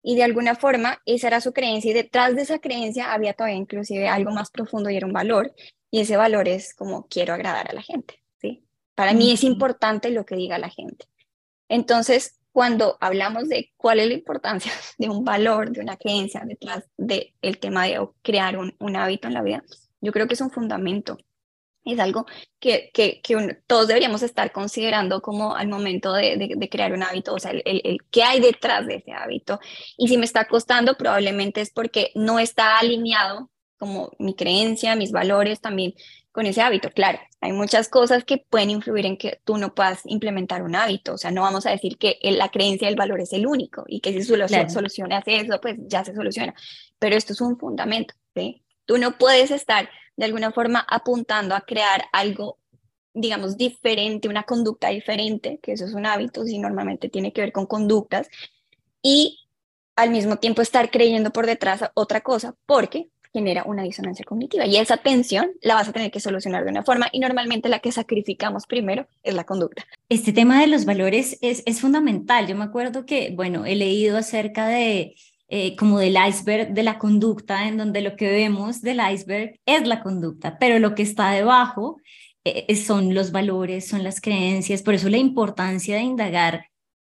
y 0.09 0.17
de 0.17 0.25
alguna 0.25 0.55
forma 0.55 1.03
esa 1.05 1.27
era 1.27 1.43
su 1.43 1.53
creencia 1.53 1.91
y 1.91 1.93
detrás 1.93 2.35
de 2.35 2.41
esa 2.41 2.61
creencia 2.61 3.13
había 3.13 3.35
todavía 3.35 3.59
inclusive 3.59 4.09
algo 4.09 4.31
más 4.31 4.51
profundo 4.51 4.89
y 4.89 4.97
era 4.97 5.07
un 5.07 5.13
valor 5.13 5.53
y 5.91 6.01
ese 6.01 6.17
valor 6.17 6.49
es 6.49 6.73
como 6.73 7.07
quiero 7.09 7.35
agradar 7.35 7.69
a 7.69 7.75
la 7.75 7.83
gente, 7.83 8.23
¿sí? 8.41 8.65
Para 8.95 9.13
mí 9.13 9.31
es 9.33 9.45
importante 9.45 10.09
lo 10.09 10.25
que 10.25 10.35
diga 10.35 10.57
la 10.57 10.71
gente. 10.71 11.05
Entonces, 11.69 12.41
cuando 12.53 12.97
hablamos 13.03 13.51
de 13.51 13.71
cuál 13.77 14.01
es 14.01 14.09
la 14.09 14.15
importancia 14.15 14.73
de 14.97 15.11
un 15.11 15.27
valor, 15.27 15.73
de 15.73 15.83
una 15.83 15.99
creencia 15.99 16.43
detrás 16.47 16.85
del 16.97 17.35
el 17.43 17.59
tema 17.59 17.85
de 17.85 18.01
crear 18.23 18.57
un, 18.57 18.75
un 18.79 18.97
hábito 18.97 19.29
en 19.29 19.35
la 19.35 19.43
vida, 19.43 19.63
yo 20.01 20.11
creo 20.13 20.27
que 20.27 20.33
es 20.33 20.41
un 20.41 20.51
fundamento 20.51 21.19
es 21.85 21.99
algo 21.99 22.27
que, 22.59 22.91
que, 22.93 23.21
que 23.23 23.59
todos 23.67 23.89
deberíamos 23.89 24.23
estar 24.23 24.53
considerando 24.53 25.23
como 25.23 25.55
al 25.55 25.69
momento 25.69 26.13
de, 26.13 26.37
de, 26.37 26.69
crear 26.69 26.93
un 26.93 27.03
hábito, 27.03 27.35
o 27.35 27.39
sea, 27.39 27.53
el, 27.53 27.63
el, 27.65 27.99
qué 28.11 28.23
hay 28.23 28.41
detrás 28.41 28.87
de 28.87 28.97
ese 28.97 29.13
hábito. 29.13 29.61
Y 29.97 30.09
si 30.09 30.19
me 30.19 30.25
está 30.25 30.47
costando, 30.47 30.97
probablemente 30.97 31.61
es 31.61 31.71
porque 31.71 32.11
no 32.15 32.39
está 32.39 32.79
alineado 32.79 33.51
como 33.79 34.11
mi 34.19 34.35
creencia, 34.35 34.97
mis 34.97 35.13
valores 35.13 35.61
también 35.61 35.95
con 36.33 36.47
ese 36.47 36.61
hábito. 36.61 36.91
Claro, 36.91 37.19
hay 37.41 37.53
muchas 37.53 37.89
cosas 37.89 38.25
que 38.25 38.39
pueden 38.39 38.71
influir 38.71 39.07
en 39.07 39.17
que 39.17 39.41
tú 39.45 39.57
no 39.57 39.75
puedas 39.75 40.03
implementar 40.05 40.63
un 40.63 40.77
hábito. 40.77 41.15
O 41.15 41.19
sea, 41.19 41.31
no 41.31 41.43
vamos 41.43 41.67
a 41.67 41.71
decir 41.71 41.97
que 41.97 42.19
la 42.23 42.51
creencia 42.51 42.89
el 42.89 42.97
valor 42.97 43.21
es 43.21 43.33
el 43.33 43.47
único 43.47 43.85
y 43.87 44.01
que 44.01 44.13
si 44.13 44.23
solo 44.23 44.47
claro. 44.47 44.69
eso, 44.69 45.61
pues 45.61 45.77
ya 45.87 46.05
se 46.05 46.15
soluciona. 46.15 46.55
Pero 46.99 47.17
esto 47.17 47.33
es 47.33 47.41
un 47.41 47.59
fundamento, 47.59 48.15
¿sí? 48.35 48.63
Tú 48.89 48.97
no 48.97 49.19
puedes 49.19 49.51
estar 49.51 49.91
de 50.17 50.25
alguna 50.25 50.51
forma 50.51 50.81
apuntando 50.89 51.55
a 51.55 51.61
crear 51.61 52.05
algo, 52.11 52.57
digamos, 53.13 53.59
diferente, 53.59 54.29
una 54.29 54.45
conducta 54.45 54.89
diferente, 54.89 55.61
que 55.63 55.73
eso 55.73 55.85
es 55.85 55.93
un 55.93 56.07
hábito, 56.07 56.47
y 56.47 56.59
normalmente 56.59 57.11
tiene 57.11 57.35
que 57.35 57.43
ver 57.43 57.53
con 57.53 57.67
conductas, 57.67 58.31
y 59.03 59.41
al 59.95 60.09
mismo 60.09 60.37
tiempo 60.37 60.63
estar 60.63 60.91
creyendo 60.91 61.31
por 61.33 61.45
detrás 61.45 61.85
otra 61.93 62.23
cosa, 62.23 62.55
porque 62.65 63.11
genera 63.31 63.65
una 63.65 63.83
disonancia 63.83 64.25
cognitiva. 64.25 64.65
Y 64.65 64.79
esa 64.79 64.97
tensión 64.97 65.51
la 65.61 65.75
vas 65.75 65.89
a 65.89 65.93
tener 65.93 66.11
que 66.11 66.19
solucionar 66.19 66.65
de 66.65 66.71
una 66.71 66.83
forma 66.83 67.09
y 67.13 67.21
normalmente 67.21 67.69
la 67.69 67.81
que 67.81 67.93
sacrificamos 67.93 68.67
primero 68.67 69.07
es 69.23 69.35
la 69.35 69.45
conducta. 69.45 69.85
Este 70.09 70.33
tema 70.33 70.63
de 70.63 70.67
los 70.67 70.87
valores 70.87 71.39
es, 71.43 71.63
fundamental. 71.79 72.47
Yo 72.47 72.57
me 72.57 72.65
acuerdo 72.65 73.05
que, 73.05 73.33
bueno, 73.37 73.67
he 73.67 73.77
leído 73.77 74.17
acerca 74.17 74.67
de 74.67 75.15
eh, 75.49 75.77
como 75.77 75.99
del 75.99 76.17
iceberg 76.29 76.75
de 76.75 76.83
la 76.83 76.99
conducta, 76.99 77.69
en 77.69 77.79
donde 77.79 78.03
lo 78.03 78.17
que 78.17 78.31
vemos 78.31 78.83
del 78.83 79.01
iceberg 79.13 79.59
es 79.67 79.87
la 79.87 80.03
conducta, 80.03 80.59
pero 80.59 80.79
lo 80.79 80.95
que 80.95 81.03
está 81.03 81.31
debajo 81.31 82.01
eh, 82.45 82.77
son 82.77 83.15
los 83.15 83.33
valores, 83.33 83.89
son 83.89 84.03
las 84.05 84.21
creencias, 84.21 84.83
por 84.83 84.95
eso 84.95 85.09
la 85.09 85.17
importancia 85.17 85.97
de 85.97 86.03
indagar 86.03 86.67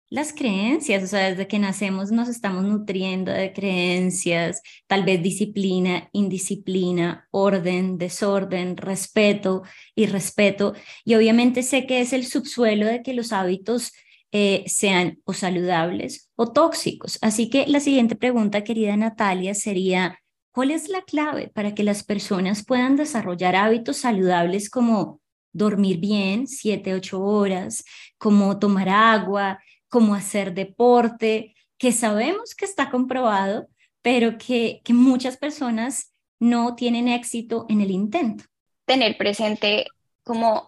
las 0.09 0.33
creencias, 0.33 1.03
o 1.03 1.07
sea, 1.07 1.29
desde 1.29 1.47
que 1.47 1.59
nacemos 1.59 2.11
nos 2.11 2.29
estamos 2.29 2.63
nutriendo 2.63 3.31
de 3.31 3.51
creencias, 3.51 4.61
tal 4.87 5.03
vez 5.03 5.21
disciplina, 5.21 6.09
indisciplina, 6.13 7.27
orden, 7.31 7.97
desorden, 7.97 8.77
respeto 8.77 9.63
y 9.95 10.05
respeto. 10.05 10.73
Y 11.03 11.15
obviamente 11.15 11.61
sé 11.63 11.85
que 11.87 11.99
es 12.01 12.13
el 12.13 12.25
subsuelo 12.25 12.85
de 12.85 13.03
que 13.03 13.13
los 13.13 13.33
hábitos 13.33 13.91
eh, 14.31 14.63
sean 14.67 15.19
o 15.25 15.33
saludables 15.33 16.26
o 16.37 16.51
tóxicos. 16.51 17.17
Así 17.21 17.49
que 17.49 17.67
la 17.67 17.81
siguiente 17.81 18.15
pregunta, 18.15 18.63
querida 18.63 18.95
Natalia, 18.95 19.53
sería, 19.53 20.19
¿cuál 20.53 20.71
es 20.71 20.87
la 20.87 21.01
clave 21.01 21.49
para 21.53 21.75
que 21.75 21.83
las 21.83 22.03
personas 22.03 22.63
puedan 22.63 22.95
desarrollar 22.95 23.55
hábitos 23.55 23.97
saludables 23.97 24.69
como 24.69 25.19
dormir 25.51 25.97
bien, 25.97 26.47
siete, 26.47 26.93
ocho 26.93 27.21
horas, 27.21 27.83
como 28.17 28.59
tomar 28.59 28.87
agua, 28.87 29.59
como 29.89 30.13
hacer 30.13 30.53
deporte, 30.53 31.55
que 31.77 31.91
sabemos 31.91 32.53
que 32.53 32.65
está 32.65 32.91
comprobado, 32.91 33.67
pero 34.03 34.37
que, 34.37 34.81
que 34.83 34.93
muchas 34.93 35.37
personas 35.37 36.13
no 36.39 36.75
tienen 36.75 37.07
éxito 37.07 37.65
en 37.67 37.81
el 37.81 37.89
intento. 37.89 38.43
Tener 38.85 39.17
presente 39.17 39.87
como 40.23 40.67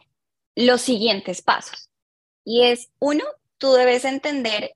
los 0.56 0.82
siguientes 0.82 1.44
pasos. 1.44 1.90
Y 2.44 2.64
es, 2.64 2.90
uno, 2.98 3.24
tú 3.60 3.74
debes 3.74 4.04
entender 4.04 4.72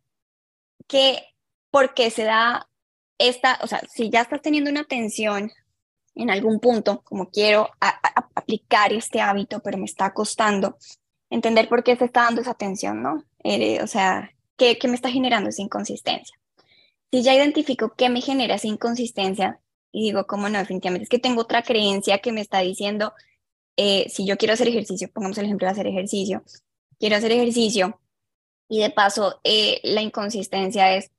que 0.88 1.24
por 1.72 1.94
qué 1.94 2.10
se 2.10 2.24
da 2.24 2.70
esta, 3.18 3.60
o 3.62 3.68
sea, 3.68 3.82
si 3.90 4.10
ya 4.10 4.22
estás 4.22 4.42
teniendo 4.42 4.70
una 4.70 4.84
tensión 4.84 5.52
en 6.16 6.30
algún 6.30 6.60
punto, 6.60 7.02
como 7.04 7.30
quiero 7.30 7.70
aplicar 8.36 8.94
este 8.94 9.22
hábito, 9.22 9.62
pero 9.62 9.78
me 9.78 9.86
está 9.86 10.14
costando, 10.14 10.78
entender 11.30 11.68
por 11.68 11.84
qué 11.84 11.96
se 11.96 12.06
está 12.06 12.24
dando 12.24 12.42
esa 12.42 12.54
tensión, 12.54 13.02
¿no? 13.02 13.24
Eh, 13.44 13.82
o 13.82 13.88
sea, 13.88 14.32
¿qué, 14.58 14.78
¿qué 14.78 14.88
me 14.88 14.96
está 14.96 15.10
generando 15.10 15.50
esa 15.50 15.62
inconsistencia? 15.62 16.38
Si 17.12 17.24
ya 17.24 17.34
identifico 17.34 17.94
qué 17.96 18.10
me 18.10 18.22
genera 18.22 18.56
esa 18.56 18.68
inconsistencia 18.68 19.60
y 19.92 20.04
digo, 20.04 20.26
¿cómo 20.28 20.50
no? 20.50 20.60
Definitivamente 20.60 21.04
es 21.04 21.10
que 21.10 21.20
tengo 21.20 21.42
otra 21.42 21.64
creencia 21.64 22.20
que 22.20 22.32
me 22.32 22.42
está 22.42 22.60
diciendo, 22.60 23.14
eh, 23.78 24.08
si 24.10 24.26
yo 24.26 24.38
quiero 24.38 24.54
hacer 24.54 24.68
ejercicio, 24.68 25.12
pongamos 25.12 25.38
el 25.38 25.46
ejemplo 25.46 25.68
de 25.68 25.72
hacer 25.72 25.88
ejercicio, 25.88 26.44
quiero 27.00 27.16
hacer 27.16 27.32
ejercicio 27.32 28.00
y 28.70 28.82
de 28.82 28.90
paso 28.90 29.40
eh, 29.44 29.80
la 29.84 30.02
inconsistencia 30.02 30.96
es, 30.96 31.12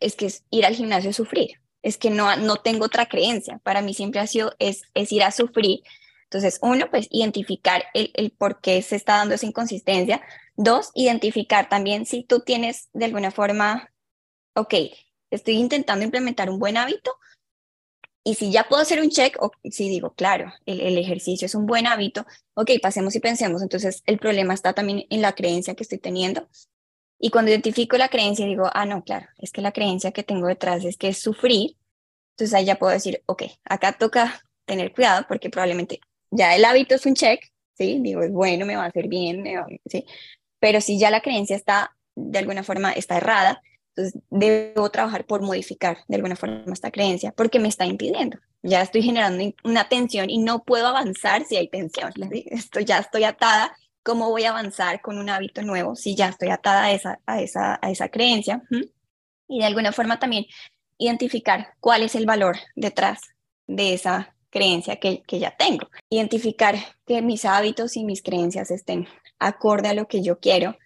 es 0.00 0.16
que 0.16 0.26
es 0.26 0.44
ir 0.50 0.66
al 0.66 0.74
gimnasio 0.74 1.10
a 1.10 1.14
sufrir, 1.14 1.60
es 1.82 1.98
que 1.98 2.10
no, 2.10 2.34
no 2.36 2.56
tengo 2.56 2.86
otra 2.86 3.06
creencia, 3.06 3.60
para 3.62 3.82
mí 3.82 3.94
siempre 3.94 4.20
ha 4.20 4.26
sido, 4.26 4.54
es, 4.58 4.82
es 4.94 5.12
ir 5.12 5.22
a 5.22 5.30
sufrir. 5.30 5.80
Entonces, 6.24 6.58
uno, 6.62 6.88
pues 6.90 7.08
identificar 7.10 7.84
el, 7.92 8.10
el 8.14 8.30
por 8.30 8.62
qué 8.62 8.80
se 8.80 8.96
está 8.96 9.18
dando 9.18 9.34
esa 9.34 9.44
inconsistencia, 9.44 10.22
Dos, 10.56 10.90
identificar 10.94 11.68
también 11.68 12.04
si 12.04 12.24
tú 12.24 12.40
tienes 12.40 12.90
de 12.92 13.06
alguna 13.06 13.30
forma, 13.30 13.90
ok, 14.54 14.74
estoy 15.30 15.54
intentando 15.54 16.04
implementar 16.04 16.50
un 16.50 16.58
buen 16.58 16.76
hábito. 16.76 17.16
Y 18.24 18.34
si 18.34 18.52
ya 18.52 18.68
puedo 18.68 18.82
hacer 18.82 19.00
un 19.00 19.08
check, 19.08 19.36
o 19.40 19.50
si 19.64 19.88
digo, 19.88 20.14
claro, 20.14 20.52
el, 20.66 20.96
ejercicio 20.98 21.46
es 21.46 21.54
un 21.56 21.66
buen 21.66 21.86
hábito, 21.86 22.24
ok, 22.54 22.70
pasemos 22.80 23.16
y 23.16 23.20
pensemos, 23.20 23.62
entonces 23.62 24.02
el 24.06 24.18
problema 24.18 24.54
está 24.54 24.74
también 24.74 25.06
en 25.10 25.22
la 25.22 25.34
creencia 25.34 25.74
que 25.74 25.82
estoy 25.82 25.98
teniendo. 25.98 26.46
Y 27.24 27.30
cuando 27.30 27.52
identifico 27.52 27.96
la 27.96 28.08
creencia, 28.08 28.44
digo, 28.46 28.68
ah, 28.74 28.84
no, 28.84 29.04
claro, 29.04 29.28
es 29.38 29.52
que 29.52 29.60
la 29.62 29.70
creencia 29.70 30.10
que 30.10 30.24
tengo 30.24 30.48
detrás 30.48 30.84
es 30.84 30.96
que 30.96 31.06
es 31.06 31.18
sufrir, 31.18 31.76
entonces 32.32 32.52
ahí 32.52 32.64
ya 32.64 32.80
puedo 32.80 32.92
decir, 32.92 33.22
ok, 33.26 33.44
acá 33.64 33.92
toca 33.92 34.42
tener 34.64 34.92
cuidado 34.92 35.24
porque 35.28 35.48
probablemente 35.48 36.00
ya 36.32 36.56
el 36.56 36.64
hábito 36.64 36.96
es 36.96 37.06
un 37.06 37.14
check, 37.14 37.40
¿sí? 37.78 38.00
Digo, 38.00 38.22
es 38.22 38.32
bueno, 38.32 38.66
me 38.66 38.74
va 38.74 38.82
a 38.82 38.88
hacer 38.88 39.06
bien, 39.06 39.44
¿sí? 39.86 40.04
Pero 40.58 40.80
si 40.80 40.98
ya 40.98 41.10
la 41.10 41.20
creencia 41.20 41.54
está, 41.54 41.94
de 42.16 42.40
alguna 42.40 42.64
forma, 42.64 42.90
está 42.90 43.18
errada, 43.18 43.62
entonces 43.94 44.20
debo 44.28 44.90
trabajar 44.90 45.24
por 45.24 45.42
modificar 45.42 45.98
de 46.08 46.16
alguna 46.16 46.34
forma 46.34 46.72
esta 46.72 46.90
creencia 46.90 47.30
porque 47.30 47.60
me 47.60 47.68
está 47.68 47.86
impidiendo. 47.86 48.36
Ya 48.64 48.82
estoy 48.82 49.02
generando 49.02 49.44
una 49.62 49.88
tensión 49.88 50.28
y 50.28 50.38
no 50.38 50.64
puedo 50.64 50.88
avanzar 50.88 51.44
si 51.44 51.56
hay 51.56 51.68
tensión. 51.68 52.12
Esto 52.46 52.80
ya 52.80 52.98
estoy 52.98 53.22
atada. 53.22 53.76
¿Cómo 54.02 54.30
voy 54.30 54.44
a 54.44 54.50
avanzar 54.50 55.00
con 55.00 55.18
un 55.18 55.30
hábito 55.30 55.62
nuevo 55.62 55.94
si 55.94 56.16
ya 56.16 56.28
estoy 56.28 56.50
atada 56.50 56.84
a 56.84 56.92
esa, 56.92 57.20
a 57.26 57.40
esa, 57.40 57.78
a 57.80 57.90
esa 57.90 58.08
creencia? 58.08 58.62
Y 59.48 59.60
de 59.60 59.64
alguna 59.64 59.92
forma 59.92 60.18
también 60.18 60.46
identificar 60.98 61.74
cuál 61.80 62.02
es 62.02 62.14
el 62.14 62.26
valor 62.26 62.56
detrás 62.74 63.20
de 63.66 63.94
esa 63.94 64.34
creencia 64.50 64.96
que, 64.96 65.22
que 65.22 65.38
ya 65.38 65.56
tengo. 65.56 65.88
Identificar 66.10 66.76
que 67.06 67.22
mis 67.22 67.44
hábitos 67.44 67.96
y 67.96 68.04
mis 68.04 68.22
creencias 68.22 68.70
estén 68.70 69.08
acorde 69.38 69.88
a 69.88 69.94
lo 69.94 70.06
que 70.06 70.22
yo 70.22 70.38
quiero 70.38 70.76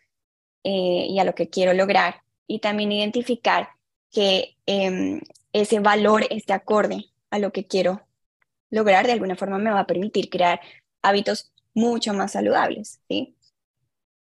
eh, 0.63 1.07
y 1.09 1.19
a 1.19 1.25
lo 1.25 1.35
que 1.35 1.49
quiero 1.49 1.73
lograr. 1.75 2.23
Y 2.47 2.61
también 2.61 2.93
identificar 2.93 3.71
que 4.11 4.57
em, 4.67 5.21
ese 5.53 5.81
valor 5.81 6.27
esté 6.31 6.53
acorde 6.53 7.07
a 7.31 7.39
lo 7.39 7.53
que 7.53 7.67
quiero 7.67 8.07
lograr, 8.71 9.07
de 9.07 9.13
alguna 9.13 9.37
forma 9.37 9.59
me 9.59 9.71
va 9.71 9.81
a 9.81 9.87
permitir 9.87 10.29
crear 10.29 10.61
hábitos 11.03 11.53
mucho 11.76 12.14
más 12.14 12.33
saludables. 12.33 13.00
¿sí? 13.06 13.37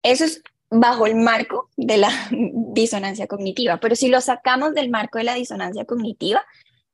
Eso 0.03 0.25
es 0.25 0.43
bajo 0.69 1.07
el 1.07 1.15
marco 1.15 1.71
de 1.77 1.97
la 1.97 2.11
disonancia 2.31 3.25
cognitiva, 3.25 3.77
pero 3.79 3.95
si 3.95 4.09
lo 4.09 4.21
sacamos 4.21 4.73
del 4.73 4.89
marco 4.89 5.17
de 5.17 5.23
la 5.23 5.33
disonancia 5.33 5.85
cognitiva, 5.85 6.45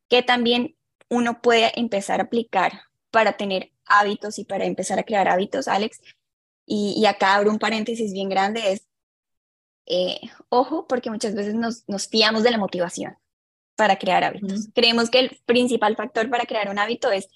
que 0.07 0.21
también 0.21 0.75
uno 1.09 1.41
puede 1.41 1.77
empezar 1.77 2.21
a 2.21 2.23
aplicar 2.23 2.83
para 3.11 3.33
tener 3.33 3.71
hábitos 3.85 4.39
y 4.39 4.45
para 4.45 4.65
empezar 4.65 4.99
a 4.99 5.03
crear 5.03 5.27
hábitos, 5.27 5.67
Alex, 5.67 6.01
y, 6.65 7.05
acá 7.05 7.35
abro 7.35 7.51
un 7.51 7.59
paréntesis 7.59 8.13
bien 8.13 8.29
grande, 8.29 8.71
es, 8.71 8.87
eh, 9.85 10.21
ojo, 10.47 10.87
porque 10.87 11.09
muchas 11.09 11.35
veces 11.35 11.55
nos, 11.55 11.83
nos 11.89 12.07
fiamos 12.07 12.43
de 12.43 12.51
la 12.51 12.57
motivación 12.57 13.17
para 13.75 13.97
crear 13.97 14.23
hábitos. 14.23 14.69
Creemos 14.73 15.09
que 15.09 15.19
el 15.19 15.41
principal 15.45 15.97
factor 15.97 16.29
para 16.29 16.45
crear 16.45 16.69
un 16.69 16.79
hábito 16.79 17.11
es, 17.11 17.27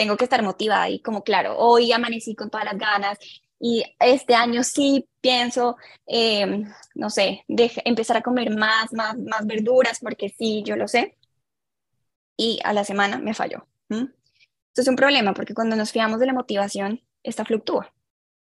tengo 0.00 0.16
que 0.16 0.24
estar 0.24 0.42
motivada 0.42 0.88
y 0.88 1.02
como, 1.02 1.22
claro, 1.22 1.58
hoy 1.58 1.92
amanecí 1.92 2.34
con 2.34 2.48
todas 2.48 2.64
las 2.64 2.78
ganas 2.78 3.18
y 3.58 3.84
este 3.98 4.34
año 4.34 4.64
sí 4.64 5.06
pienso, 5.20 5.76
em, 6.06 6.72
no 6.94 7.10
sé, 7.10 7.44
de 7.48 7.70
empezar 7.84 8.16
a 8.16 8.22
comer 8.22 8.56
más, 8.56 8.94
más, 8.94 9.18
más 9.18 9.46
verduras, 9.46 9.98
porque 10.00 10.30
sí, 10.30 10.62
yo 10.64 10.76
lo 10.76 10.88
sé. 10.88 11.18
Y 12.34 12.60
a 12.64 12.72
la 12.72 12.82
semana 12.84 13.18
me 13.18 13.34
falló. 13.34 13.68
Esto 13.90 14.80
es 14.80 14.88
un 14.88 14.96
problema 14.96 15.34
porque 15.34 15.52
cuando 15.52 15.76
nos 15.76 15.92
fiamos 15.92 16.18
de 16.18 16.26
la 16.26 16.32
motivación, 16.32 17.02
esta 17.22 17.44
fluctúa. 17.44 17.92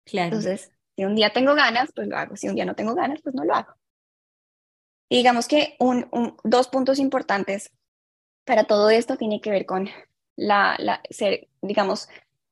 Entonces, 0.06 0.72
si 0.96 1.04
un 1.04 1.14
día 1.14 1.30
tengo 1.30 1.54
ganas, 1.54 1.90
pues 1.94 2.08
lo 2.08 2.16
hago. 2.16 2.36
Si 2.36 2.48
un 2.48 2.54
día 2.54 2.64
no 2.64 2.74
tengo 2.74 2.94
ganas, 2.94 3.20
pues 3.22 3.34
no 3.34 3.44
lo 3.44 3.54
hago. 3.54 3.74
Y 5.10 5.18
digamos 5.18 5.46
que 5.46 5.76
un, 5.78 6.08
dos 6.42 6.68
puntos 6.68 6.98
importantes 6.98 7.70
para 8.46 8.64
todo 8.64 8.88
esto 8.88 9.18
tiene 9.18 9.42
que 9.42 9.50
ver 9.50 9.66
con 9.66 9.90
la, 10.36 11.00
ser, 11.10 11.48
digamos, 11.62 12.08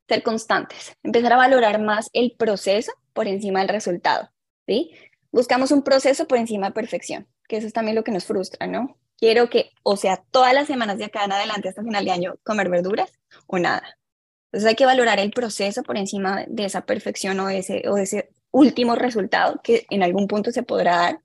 ser 0.09 0.23
constantes, 0.23 0.97
empezar 1.03 1.33
a 1.33 1.37
valorar 1.37 1.81
más 1.81 2.11
el 2.12 2.35
proceso 2.37 2.93
por 3.12 3.29
encima 3.29 3.61
del 3.61 3.69
resultado, 3.69 4.31
¿sí? 4.67 4.93
Buscamos 5.31 5.71
un 5.71 5.83
proceso 5.83 6.27
por 6.27 6.39
encima 6.39 6.69
de 6.69 6.75
perfección, 6.75 7.27
que 7.49 7.57
eso 7.57 7.67
es 7.67 7.73
también 7.73 7.95
lo 7.95 8.05
que 8.05 8.12
nos 8.12 8.25
frustra, 8.25 8.67
¿no? 8.67 8.99
Quiero 9.17 9.49
que, 9.49 9.71
o 9.83 9.97
sea, 9.97 10.23
todas 10.31 10.53
las 10.53 10.67
semanas 10.67 10.99
de 10.99 11.05
acá 11.05 11.25
en 11.25 11.33
adelante 11.33 11.69
hasta 11.69 11.83
final 11.83 12.05
de 12.05 12.11
año 12.11 12.35
comer 12.43 12.69
verduras 12.69 13.12
o 13.47 13.59
nada. 13.59 13.99
Entonces 14.47 14.69
hay 14.69 14.75
que 14.75 14.85
valorar 14.85 15.19
el 15.19 15.31
proceso 15.31 15.83
por 15.83 15.97
encima 15.97 16.45
de 16.49 16.65
esa 16.65 16.85
perfección 16.85 17.41
o 17.41 17.49
ese, 17.49 17.89
o 17.89 17.97
ese 17.97 18.31
último 18.51 18.95
resultado 18.97 19.61
que 19.62 19.87
en 19.91 20.03
algún 20.03 20.27
punto 20.27 20.51
se 20.51 20.62
podrá 20.62 20.97
dar 20.97 21.21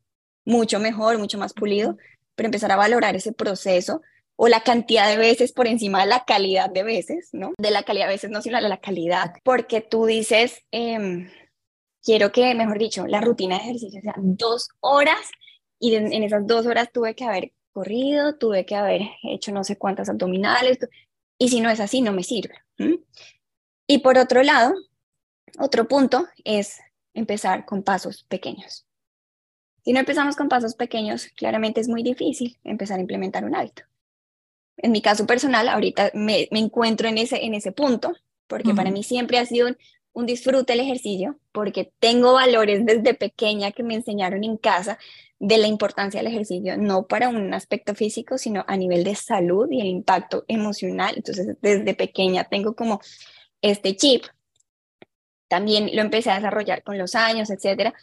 mucho 0.45 0.79
mejor, 0.79 1.17
mucho 1.17 1.37
más 1.37 1.53
pulido, 1.53 1.97
pero 2.35 2.47
empezar 2.47 2.71
a 2.71 2.77
valorar 2.77 3.15
ese 3.15 3.33
proceso 3.33 4.01
o 4.37 4.47
la 4.47 4.61
cantidad 4.61 5.09
de 5.09 5.17
veces 5.17 5.51
por 5.51 5.67
encima 5.67 6.01
de 6.01 6.07
la 6.07 6.23
calidad 6.23 6.69
de 6.69 6.83
veces, 6.83 7.29
¿no? 7.33 7.53
De 7.57 7.71
la 7.71 7.83
calidad 7.83 8.05
de 8.05 8.13
veces, 8.13 8.29
no, 8.29 8.41
sino 8.41 8.61
de 8.61 8.69
la 8.69 8.79
calidad, 8.79 9.33
porque 9.43 9.81
tú 9.81 10.05
dices, 10.05 10.63
em, 10.71 11.29
quiero 12.03 12.31
que, 12.31 12.53
mejor 12.55 12.77
dicho, 12.77 13.05
la 13.07 13.19
rutina 13.19 13.57
de 13.57 13.63
ejercicio 13.63 14.01
sea 14.01 14.13
dos 14.17 14.69
horas 14.79 15.31
y 15.79 15.95
en, 15.95 16.13
en 16.13 16.23
esas 16.23 16.45
dos 16.47 16.65
horas 16.67 16.91
tuve 16.93 17.15
que 17.15 17.25
haber 17.25 17.51
corrido, 17.71 18.37
tuve 18.37 18.65
que 18.65 18.75
haber 18.75 19.01
hecho 19.23 19.51
no 19.51 19.63
sé 19.63 19.77
cuántas 19.77 20.09
abdominales, 20.09 20.79
y 21.37 21.49
si 21.49 21.61
no 21.61 21.69
es 21.69 21.79
así, 21.79 22.01
no 22.01 22.13
me 22.13 22.23
sirve. 22.23 22.55
Y 23.87 23.99
por 23.99 24.17
otro 24.17 24.43
lado, 24.43 24.73
otro 25.59 25.87
punto 25.87 26.27
es 26.43 26.79
empezar 27.13 27.65
con 27.65 27.83
pasos 27.83 28.23
pequeños. 28.23 28.85
Si 29.83 29.93
no 29.93 29.99
empezamos 29.99 30.35
con 30.35 30.49
pasos 30.49 30.75
pequeños, 30.75 31.27
claramente 31.35 31.79
es 31.79 31.87
muy 31.87 32.03
difícil 32.03 32.57
empezar 32.63 32.97
a 32.97 33.01
implementar 33.01 33.45
un 33.45 33.55
hábito. 33.55 33.83
En 34.77 34.91
mi 34.91 35.01
caso 35.01 35.25
personal, 35.25 35.69
ahorita 35.69 36.11
me, 36.13 36.47
encuentro 36.51 37.07
en 37.07 37.17
ese, 37.17 37.43
en 37.45 37.53
ese 37.53 37.71
punto, 37.71 38.13
porque 38.47 38.73
para 38.73 38.91
mí 38.91 39.03
siempre 39.03 39.39
ha 39.39 39.45
sido 39.45 39.67
un, 39.67 39.77
un 40.13 40.25
disfrute 40.25 40.73
el 40.73 40.79
ejercicio, 40.79 41.39
porque 41.51 41.91
tengo 41.99 42.33
valores 42.33 42.85
desde 42.85 43.13
pequeña 43.13 43.71
que 43.71 43.83
me 43.83 43.93
enseñaron 43.93 44.43
en 44.43 44.57
casa 44.57 44.97
de 45.39 45.57
la 45.57 45.67
importancia 45.67 46.19
del 46.19 46.31
ejercicio, 46.31 46.75
no 46.75 47.05
para 47.05 47.29
un 47.29 47.53
aspecto 47.53 47.93
físico, 47.93 48.37
sino 48.37 48.65
a 48.67 48.75
nivel 48.77 49.03
de 49.03 49.13
salud 49.13 49.67
y 49.69 49.81
el 49.81 49.87
impacto 49.87 50.43
emocional. 50.47 51.13
Entonces, 51.17 51.55
desde 51.61 51.93
pequeña 51.93 52.45
tengo 52.45 52.75
como 52.75 52.99
este 53.61 53.95
chip. 53.95 54.23
también 55.47 55.95
lo 55.95 56.01
empecé 56.01 56.31
a 56.31 56.35
desarrollar 56.35 56.83
con 56.83 56.97
los 56.97 57.15
años, 57.15 57.49
etcétera. 57.49 57.93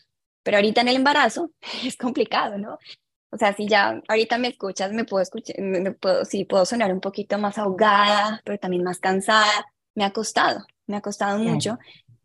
Pero 0.45 0.59
ahorita 0.59 0.83
en 0.83 0.89
el 0.89 0.97
embarazo 0.97 1.51
es 1.85 1.97
complicado, 1.97 2.59
¿no? 2.59 2.79
O 3.35 3.39
sea, 3.39 3.53
si 3.53 3.67
ya 3.67 4.01
ahorita 4.09 4.39
me 4.39 4.49
escuchas, 4.49 4.93
me 4.93 5.05
puedo 5.05 5.21
escuchar, 5.21 5.61
me 5.61 5.91
puedo, 5.91 6.25
sí, 6.25 6.45
puedo 6.45 6.65
sonar 6.65 6.93
un 6.93 7.01
poquito 7.01 7.37
más 7.37 7.59
ahogada, 7.59 8.41
pero 8.45 8.59
también 8.59 8.85
más 8.85 9.01
cansada. 9.01 9.67
Me 9.97 10.05
ha 10.05 10.13
costado, 10.13 10.65
me 10.87 10.97
ha 10.97 11.01
costado 11.01 11.39
mucho. 11.39 11.79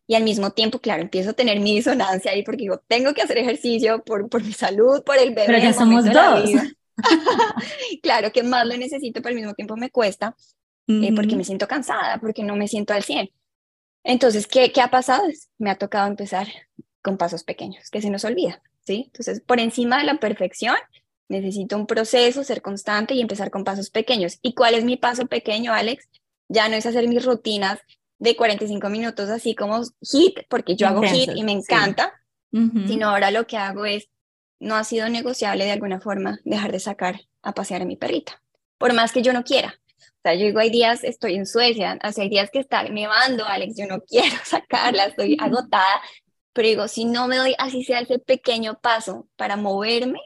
Y 0.06 0.14
al 0.14 0.24
mismo 0.24 0.52
tiempo, 0.52 0.80
claro, 0.80 1.02
empiezo 1.02 1.32
a 1.32 1.34
tener 1.34 1.60
mi 1.60 1.76
disonancia 1.76 2.32
ahí 2.32 2.44
porque 2.44 2.62
digo, 2.62 2.82
tengo 2.88 3.14
que 3.14 3.24
hacer 3.24 3.40
ejercicio 3.40 4.04
por, 4.04 4.30
por 4.30 4.44
mi 4.44 4.54
salud, 4.54 5.04
por 5.04 5.18
el 5.18 5.34
bebé. 5.34 5.48
Pero 5.48 5.62
que 5.62 5.74
somos 5.74 6.06
dos. 6.06 6.50
claro, 8.04 8.32
que 8.32 8.44
más 8.44 8.68
lo 8.68 8.78
necesito, 8.78 9.22
pero 9.22 9.30
al 9.30 9.40
mismo 9.40 9.54
tiempo 9.54 9.76
me 9.78 9.90
cuesta 9.90 10.36
eh, 10.88 11.14
porque 11.16 11.36
me 11.36 11.44
siento 11.44 11.68
cansada, 11.68 12.18
porque 12.20 12.44
no 12.44 12.56
me 12.56 12.68
siento 12.68 12.94
al 12.94 13.04
100. 13.04 13.30
Entonces, 14.04 14.48
¿qué, 14.48 14.72
¿qué 14.72 14.82
ha 14.82 14.90
pasado? 14.90 15.24
Me 15.60 15.70
ha 15.70 15.76
tocado 15.76 16.08
empezar 16.08 16.48
con 17.02 17.18
pasos 17.18 17.44
pequeños, 17.44 17.90
que 17.92 18.02
se 18.02 18.10
nos 18.10 18.26
olvida, 18.26 18.62
¿sí? 18.86 19.04
Entonces, 19.06 19.42
por 19.42 19.60
encima 19.60 20.00
de 20.00 20.06
la 20.06 20.20
perfección, 20.20 20.76
necesito 21.30 21.78
un 21.78 21.86
proceso, 21.86 22.44
ser 22.44 22.62
constante 22.62 23.14
y 23.14 23.22
empezar 23.22 23.52
con 23.52 23.64
pasos 23.64 23.90
pequeños. 23.90 24.40
¿Y 24.42 24.54
cuál 24.54 24.74
es 24.74 24.84
mi 24.84 24.98
paso 24.98 25.28
pequeño, 25.28 25.72
Alex? 25.72 26.10
Ya 26.50 26.68
no 26.68 26.76
es 26.76 26.86
hacer 26.86 27.08
mis 27.08 27.24
rutinas 27.24 27.80
de 28.18 28.36
45 28.36 28.90
minutos 28.90 29.30
así 29.30 29.56
como 29.56 29.82
hit, 30.02 30.40
porque 30.50 30.76
yo 30.76 30.88
hago 30.88 31.04
hit 31.04 31.30
y 31.34 31.44
me 31.44 31.54
encanta, 31.54 32.12
sino 32.52 33.10
ahora 33.10 33.32
lo 33.32 33.48
que 33.48 33.58
hago 33.58 33.86
es, 33.86 34.10
no 34.60 34.76
ha 34.76 34.84
sido 34.84 35.08
negociable 35.08 35.64
de 35.64 35.72
alguna 35.72 36.02
forma 36.02 36.40
dejar 36.44 36.74
de 36.74 36.82
sacar 36.82 37.22
a 37.42 37.54
pasear 37.54 37.84
a 37.84 37.86
mi 37.86 37.96
perrita, 37.96 38.42
por 38.78 38.94
más 38.94 39.14
que 39.14 39.22
yo 39.22 39.32
no 39.32 39.44
quiera. 39.44 39.76
O 40.00 40.22
sea, 40.22 40.34
yo 40.34 40.48
digo, 40.48 40.60
hay 40.60 40.70
días, 40.70 41.06
estoy 41.06 41.36
en 41.36 41.46
Suecia, 41.46 41.98
hace 42.02 42.24
hay 42.24 42.30
días 42.30 42.50
que 42.52 42.60
está 42.60 42.84
nevando, 42.84 43.46
Alex, 43.46 43.76
yo 43.78 43.86
no 43.86 44.02
quiero 44.08 44.36
sacarla, 44.44 45.06
estoy 45.06 45.38
agotada, 45.40 46.02
pero 46.52 46.68
digo, 46.68 46.88
si 46.90 47.06
no 47.06 47.28
me 47.28 47.38
doy 47.38 47.56
así 47.58 47.86
sea 47.86 48.02
ese 48.02 48.20
pequeño 48.20 48.80
paso 48.82 49.30
para 49.38 49.56
moverme 49.56 50.20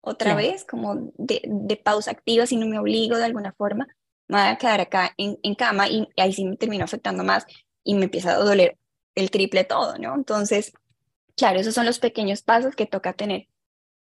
otra 0.00 0.34
vez, 0.34 0.64
como 0.64 1.12
de, 1.16 1.42
de 1.44 1.76
pausa 1.76 2.10
activa, 2.10 2.46
si 2.46 2.56
no 2.56 2.66
me 2.66 2.78
obligo 2.78 3.16
de 3.16 3.24
alguna 3.24 3.52
forma, 3.52 3.86
me 4.28 4.38
voy 4.38 4.48
a 4.48 4.56
quedar 4.56 4.80
acá 4.80 5.12
en, 5.16 5.38
en 5.42 5.54
cama 5.54 5.88
y, 5.88 6.08
ahí 6.16 6.32
sí 6.32 6.44
me 6.44 6.56
termino 6.56 6.84
afectando 6.84 7.24
más 7.24 7.46
y 7.82 7.94
me 7.94 8.04
empieza 8.04 8.32
a 8.32 8.36
doler 8.36 8.78
el 9.14 9.30
triple 9.30 9.64
todo, 9.64 9.98
¿no? 9.98 10.14
Entonces, 10.14 10.72
claro, 11.36 11.58
esos 11.60 11.74
son 11.74 11.84
los 11.84 11.98
pequeños 11.98 12.42
pasos 12.42 12.76
que 12.76 12.86
toca 12.86 13.12
tener 13.12 13.48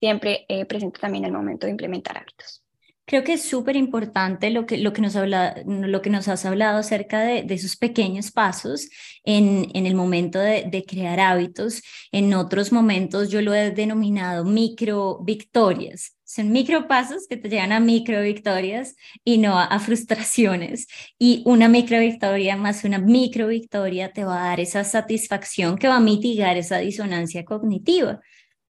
siempre 0.01 0.45
eh, 0.49 0.67
presente 0.67 1.01
también 1.01 1.25
el 1.25 1.33
momento 1.33 1.67
de 1.67 1.73
implementar 1.73 2.19
hábitos. 2.19 2.63
Creo 3.09 3.25
que 3.25 3.33
es 3.33 3.43
súper 3.43 3.75
importante 3.75 4.51
lo 4.51 4.67
que, 4.67 4.77
lo, 4.77 4.93
que 4.93 5.01
nos 5.01 5.17
habla, 5.17 5.57
lo 5.65 6.03
que 6.03 6.11
nos 6.11 6.29
has 6.29 6.45
hablado 6.45 6.77
acerca 6.79 7.23
de, 7.23 7.43
de 7.43 7.55
esos 7.55 7.75
pequeños 7.79 8.31
pasos 8.31 8.91
en, 9.25 9.67
en 9.73 9.87
el 9.87 9.95
momento 9.95 10.39
de, 10.39 10.65
de, 10.71 10.85
crear 10.85 11.19
hábitos. 11.19 11.83
En 12.13 12.35
otros 12.35 12.71
momentos 12.71 13.31
yo 13.31 13.41
lo 13.41 13.55
he 13.55 13.71
denominado 13.71 14.45
micro 14.45 15.21
victorias. 15.25 16.19
Son 16.23 16.53
micro 16.53 16.87
pasos 16.87 17.27
que 17.27 17.39
te 17.39 17.49
llevan 17.49 17.73
a 17.73 17.81
micro 17.81 18.21
victorias 18.21 18.95
y 19.25 19.39
no 19.39 19.59
a, 19.59 19.79
frustraciones. 19.79 20.87
Y 21.19 21.43
una 21.47 21.67
micro 21.67 21.99
victoria 22.01 22.59
más 22.59 22.85
una 22.85 22.99
micro 22.99 23.47
victoria 23.47 24.13
te 24.13 24.25
va 24.25 24.45
a 24.45 24.49
dar 24.49 24.61
esa 24.61 24.85
satisfacción 24.85 25.79
que 25.79 25.89
va 25.89 25.97
a 25.97 26.01
mitigar 26.01 26.59
esa 26.59 26.77
disonancia 26.77 27.47
cognitiva. 27.47 28.21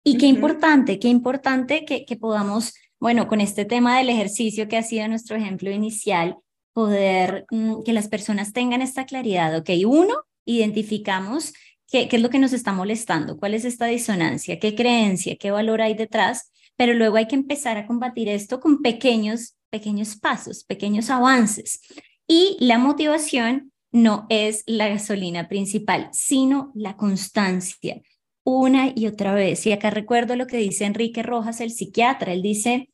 Y 0.03 0.19
qué 0.19 0.27
importante, 0.27 0.99
qué 0.99 1.07
importante 1.07 1.85
que, 1.85 2.05
que 2.05 2.17
podamos 2.17 2.75
bueno, 3.05 3.29
con 3.29 3.43
este 3.43 3.67
tema 3.67 3.99
del 3.99 4.09
ejercicio 4.09 4.67
que 4.67 4.79
ha 4.79 4.83
sido 4.83 5.07
nuestro 5.09 5.37
ejemplo 5.37 5.71
inicial, 5.71 6.39
poder 6.73 7.45
mm, 7.51 7.83
que 7.83 7.93
las 7.93 8.09
personas 8.09 8.55
tengan 8.55 8.81
esta 8.81 9.05
claridad. 9.05 9.55
Ok, 9.59 9.69
uno, 9.87 10.15
identificamos 10.47 11.53
qué, 11.87 12.09
qué 12.09 12.17
es 12.17 12.23
lo 12.23 12.31
que 12.31 12.39
nos 12.39 12.55
está 12.55 12.73
molestando, 12.73 13.37
cuál 13.37 13.53
es 13.53 13.67
esta 13.67 13.85
disonancia, 13.85 14.59
qué 14.59 14.75
creencia, 14.75 15.37
qué 15.37 15.51
valor 15.51 15.83
hay 15.83 15.93
detrás, 15.93 16.51
pero 16.79 16.95
luego 16.95 17.17
hay 17.17 17.29
que 17.29 17.35
empezar 17.35 17.77
a 17.77 17.87
combatir 17.87 18.31
esto 18.31 18.59
con 18.59 18.81
pequeños, 18.81 19.55
pequeños 19.69 20.17
pasos, 20.17 20.65
pequeños 20.65 21.11
avances. 21.11 21.83
Y 22.27 22.57
la 22.59 22.79
motivación 22.79 23.71
no 23.93 24.25
es 24.31 24.63
la 24.65 24.89
gasolina 24.89 25.47
principal, 25.47 26.09
sino 26.13 26.73
la 26.75 26.97
constancia, 26.97 28.01
una 28.45 28.95
y 28.95 29.07
otra 29.09 29.35
vez. 29.35 29.67
Y 29.67 29.73
acá 29.73 29.91
recuerdo 29.91 30.37
lo 30.37 30.47
que 30.47 30.57
dice 30.57 30.87
Enrique 30.87 31.23
Rojas, 31.23 31.61
el 31.61 31.71
psiquiatra. 31.71 32.33
Él 32.33 32.41
dice, 32.41 32.89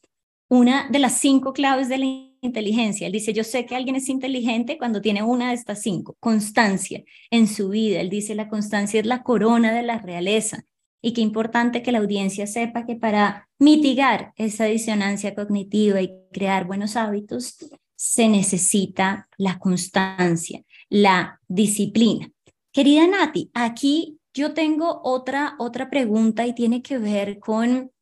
una 0.50 0.88
de 0.90 0.98
las 0.98 1.18
cinco 1.18 1.52
claves 1.52 1.88
de 1.88 1.98
la 1.98 2.06
inteligencia. 2.42 3.06
Él 3.06 3.12
dice, 3.12 3.32
yo 3.32 3.44
sé 3.44 3.66
que 3.66 3.76
alguien 3.76 3.94
es 3.96 4.08
inteligente 4.08 4.78
cuando 4.78 5.00
tiene 5.00 5.22
una 5.22 5.48
de 5.48 5.54
estas 5.54 5.80
cinco, 5.80 6.16
constancia 6.18 7.04
en 7.30 7.46
su 7.46 7.68
vida. 7.68 8.00
Él 8.00 8.10
dice, 8.10 8.34
la 8.34 8.48
constancia 8.48 8.98
es 9.00 9.06
la 9.06 9.22
corona 9.22 9.72
de 9.72 9.82
la 9.82 9.98
realeza. 9.98 10.64
Y 11.00 11.12
qué 11.12 11.20
importante 11.20 11.82
que 11.82 11.92
la 11.92 12.00
audiencia 12.00 12.46
sepa 12.46 12.84
que 12.84 12.96
para 12.96 13.48
mitigar 13.58 14.32
esa 14.36 14.64
disonancia 14.64 15.34
cognitiva 15.34 16.02
y 16.02 16.12
crear 16.32 16.66
buenos 16.66 16.96
hábitos, 16.96 17.56
se 17.94 18.28
necesita 18.28 19.28
la 19.38 19.58
constancia, 19.58 20.62
la 20.88 21.40
disciplina. 21.46 22.30
Querida 22.72 23.06
Nati, 23.06 23.50
aquí 23.54 24.18
yo 24.34 24.52
tengo 24.52 25.00
otra, 25.04 25.54
otra 25.58 25.90
pregunta 25.90 26.46
y 26.46 26.54
tiene 26.54 26.82
que 26.82 26.98
ver 26.98 27.38
con 27.38 27.92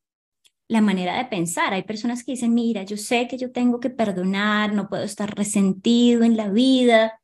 la 0.69 0.81
manera 0.81 1.17
de 1.17 1.25
pensar. 1.25 1.73
Hay 1.73 1.83
personas 1.83 2.23
que 2.23 2.31
dicen, 2.31 2.53
mira, 2.53 2.83
yo 2.83 2.95
sé 2.95 3.27
que 3.27 3.37
yo 3.37 3.51
tengo 3.51 3.79
que 3.79 3.89
perdonar, 3.89 4.73
no 4.73 4.87
puedo 4.87 5.03
estar 5.03 5.35
resentido 5.35 6.23
en 6.23 6.37
la 6.37 6.49
vida, 6.49 7.19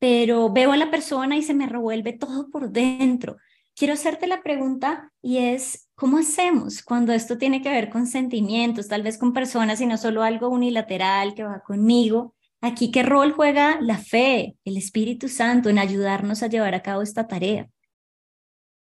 pero 0.00 0.52
veo 0.52 0.72
a 0.72 0.76
la 0.76 0.90
persona 0.90 1.36
y 1.36 1.42
se 1.42 1.54
me 1.54 1.66
revuelve 1.66 2.12
todo 2.12 2.50
por 2.50 2.70
dentro. 2.70 3.36
Quiero 3.76 3.94
hacerte 3.94 4.26
la 4.26 4.42
pregunta 4.42 5.12
y 5.22 5.38
es, 5.38 5.88
¿cómo 5.94 6.18
hacemos 6.18 6.82
cuando 6.82 7.12
esto 7.12 7.38
tiene 7.38 7.62
que 7.62 7.70
ver 7.70 7.88
con 7.88 8.08
sentimientos, 8.08 8.88
tal 8.88 9.04
vez 9.04 9.16
con 9.16 9.32
personas 9.32 9.80
y 9.80 9.86
no 9.86 9.96
solo 9.96 10.24
algo 10.24 10.48
unilateral 10.48 11.34
que 11.34 11.44
va 11.44 11.60
conmigo? 11.60 12.34
Aquí, 12.60 12.90
¿qué 12.90 13.04
rol 13.04 13.30
juega 13.30 13.80
la 13.80 13.98
fe, 13.98 14.56
el 14.64 14.76
Espíritu 14.76 15.28
Santo 15.28 15.68
en 15.68 15.78
ayudarnos 15.78 16.42
a 16.42 16.48
llevar 16.48 16.74
a 16.74 16.82
cabo 16.82 17.02
esta 17.02 17.28
tarea? 17.28 17.68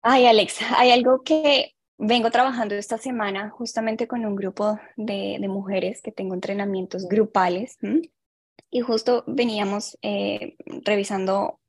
Ay, 0.03 0.27
Alex, 0.27 0.59
hay 0.77 0.91
algo 0.91 1.23
que 1.23 1.73
Vengo 2.05 2.33
trabajando 2.33 2.75
esta 2.75 2.99
semana 2.99 3.49
justamente 3.51 4.09
con 4.09 4.27
un 4.27 4.35
grupo 4.35 4.77
de, 4.97 5.39
mujeres 5.49 6.03
que 6.03 6.11
tengo 6.11 6.35
entrenamientos 6.35 7.07
grupales 7.07 7.79
y 8.73 8.81
justo 8.81 9.23
veníamos 9.29 9.97
eh, 10.03 10.57
revisando 10.85 11.61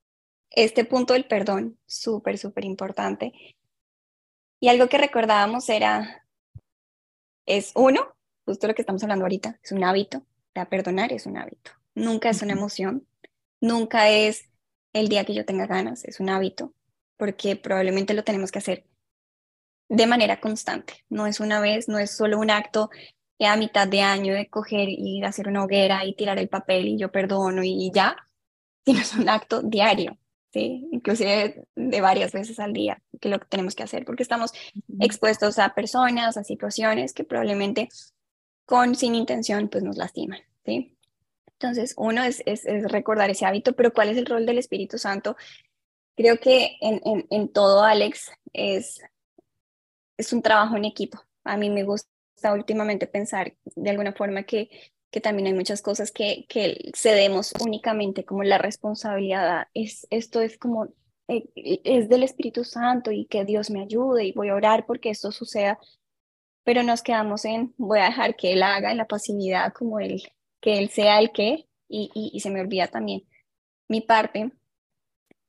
este 0.49 0.85
punto 0.85 1.13
del 1.13 1.27
perdón, 1.27 1.77
súper, 1.85 2.39
súper 2.39 2.65
importante. 2.65 3.31
Y 4.59 4.69
algo 4.69 4.89
que 4.89 4.97
recordábamos 4.97 5.69
era, 5.69 6.25
es 7.45 7.71
uno, 7.75 8.01
justo 8.43 8.65
lo 8.65 8.73
que 8.73 8.81
estamos 8.81 9.03
hablando 9.03 9.25
ahorita, 9.25 9.59
es 9.61 9.71
un 9.71 9.83
hábito, 9.83 10.25
la 10.55 10.67
perdonar 10.67 11.13
es 11.13 11.27
un 11.27 11.37
hábito, 11.37 11.73
nunca 11.93 12.31
es 12.31 12.41
una 12.41 12.53
emoción, 12.53 13.07
nunca 13.61 14.09
es 14.09 14.49
el 14.93 15.09
día 15.09 15.25
que 15.25 15.35
yo 15.35 15.45
tenga 15.45 15.67
ganas, 15.67 16.03
es 16.05 16.19
un 16.19 16.31
hábito, 16.31 16.73
porque 17.17 17.55
probablemente 17.55 18.15
lo 18.15 18.23
tenemos 18.23 18.51
que 18.51 18.57
hacer 18.57 18.87
de 19.93 20.07
manera 20.07 20.39
constante. 20.39 21.05
No 21.09 21.27
es 21.27 21.39
una 21.39 21.59
vez, 21.59 21.87
no 21.87 21.99
es 21.99 22.11
solo 22.11 22.39
un 22.39 22.49
acto 22.49 22.89
a 23.39 23.55
mitad 23.57 23.87
de 23.87 24.01
año 24.01 24.33
de 24.33 24.47
coger 24.47 24.89
y 24.89 25.23
hacer 25.23 25.47
una 25.47 25.63
hoguera 25.63 26.05
y 26.05 26.15
tirar 26.15 26.39
el 26.39 26.49
papel 26.49 26.87
y 26.87 26.97
yo 26.97 27.11
perdono 27.11 27.63
y 27.63 27.91
ya, 27.93 28.15
sino 28.85 28.99
es 28.99 29.13
un 29.13 29.29
acto 29.29 29.61
diario, 29.61 30.17
¿sí? 30.51 30.87
inclusive 30.91 31.65
de 31.75 32.01
varias 32.01 32.31
veces 32.31 32.59
al 32.59 32.73
día, 32.73 33.01
que 33.19 33.29
lo 33.29 33.39
que 33.39 33.47
tenemos 33.47 33.75
que 33.75 33.83
hacer, 33.83 34.05
porque 34.05 34.23
estamos 34.23 34.51
expuestos 34.99 35.59
a 35.59 35.73
personas, 35.73 36.37
a 36.37 36.43
situaciones 36.43 37.13
que 37.13 37.23
probablemente 37.23 37.89
con 38.65 38.95
sin 38.95 39.15
intención 39.15 39.67
pues 39.67 39.83
nos 39.83 39.97
lastiman. 39.97 40.39
¿sí? 40.65 40.97
Entonces, 41.47 41.93
uno 41.97 42.23
es, 42.23 42.41
es, 42.45 42.63
recordar 42.91 43.29
ese 43.29 43.45
hábito, 43.45 43.73
pero 43.73 43.93
¿cuál 43.93 44.09
es 44.09 44.17
el 44.17 44.25
rol 44.25 44.45
del 44.45 44.57
Espíritu 44.57 44.97
Santo? 44.97 45.35
Creo 46.15 46.39
que 46.39 46.77
en, 46.81 47.01
en, 47.05 47.25
en 47.29 47.49
todo, 47.49 47.83
Alex, 47.83 48.31
es 48.53 49.01
es 50.17 50.33
un 50.33 50.41
trabajo 50.41 50.75
en 50.77 50.85
equipo. 50.85 51.19
A 51.43 51.57
mí 51.57 51.69
me 51.69 51.83
gusta 51.83 52.07
últimamente 52.53 53.07
pensar 53.07 53.55
de 53.75 53.89
alguna 53.89 54.13
forma 54.13 54.43
que, 54.43 54.69
que 55.11 55.21
también 55.21 55.47
hay 55.47 55.53
muchas 55.53 55.81
cosas 55.81 56.11
que, 56.11 56.45
que 56.47 56.91
cedemos 56.95 57.53
únicamente 57.61 58.25
como 58.25 58.43
la 58.43 58.57
responsabilidad. 58.57 59.67
Es, 59.73 60.07
esto 60.09 60.41
es 60.41 60.57
como, 60.57 60.87
eh, 61.27 61.49
es 61.55 62.09
del 62.09 62.23
Espíritu 62.23 62.63
Santo 62.63 63.11
y 63.11 63.25
que 63.25 63.45
Dios 63.45 63.69
me 63.69 63.81
ayude 63.81 64.25
y 64.25 64.31
voy 64.33 64.49
a 64.49 64.55
orar 64.55 64.85
porque 64.85 65.09
esto 65.09 65.31
suceda, 65.31 65.79
pero 66.63 66.83
nos 66.83 67.01
quedamos 67.01 67.45
en, 67.45 67.73
voy 67.77 67.99
a 67.99 68.05
dejar 68.05 68.35
que 68.35 68.53
Él 68.53 68.63
haga 68.63 68.91
en 68.91 68.97
la 68.97 69.07
pasividad 69.07 69.73
como 69.73 69.99
Él, 69.99 70.23
que 70.61 70.79
Él 70.79 70.89
sea 70.89 71.19
el 71.19 71.31
que, 71.31 71.67
y, 71.87 72.09
y, 72.13 72.31
y 72.33 72.39
se 72.39 72.49
me 72.49 72.61
olvida 72.61 72.87
también 72.87 73.23
mi 73.87 74.01
parte 74.01 74.51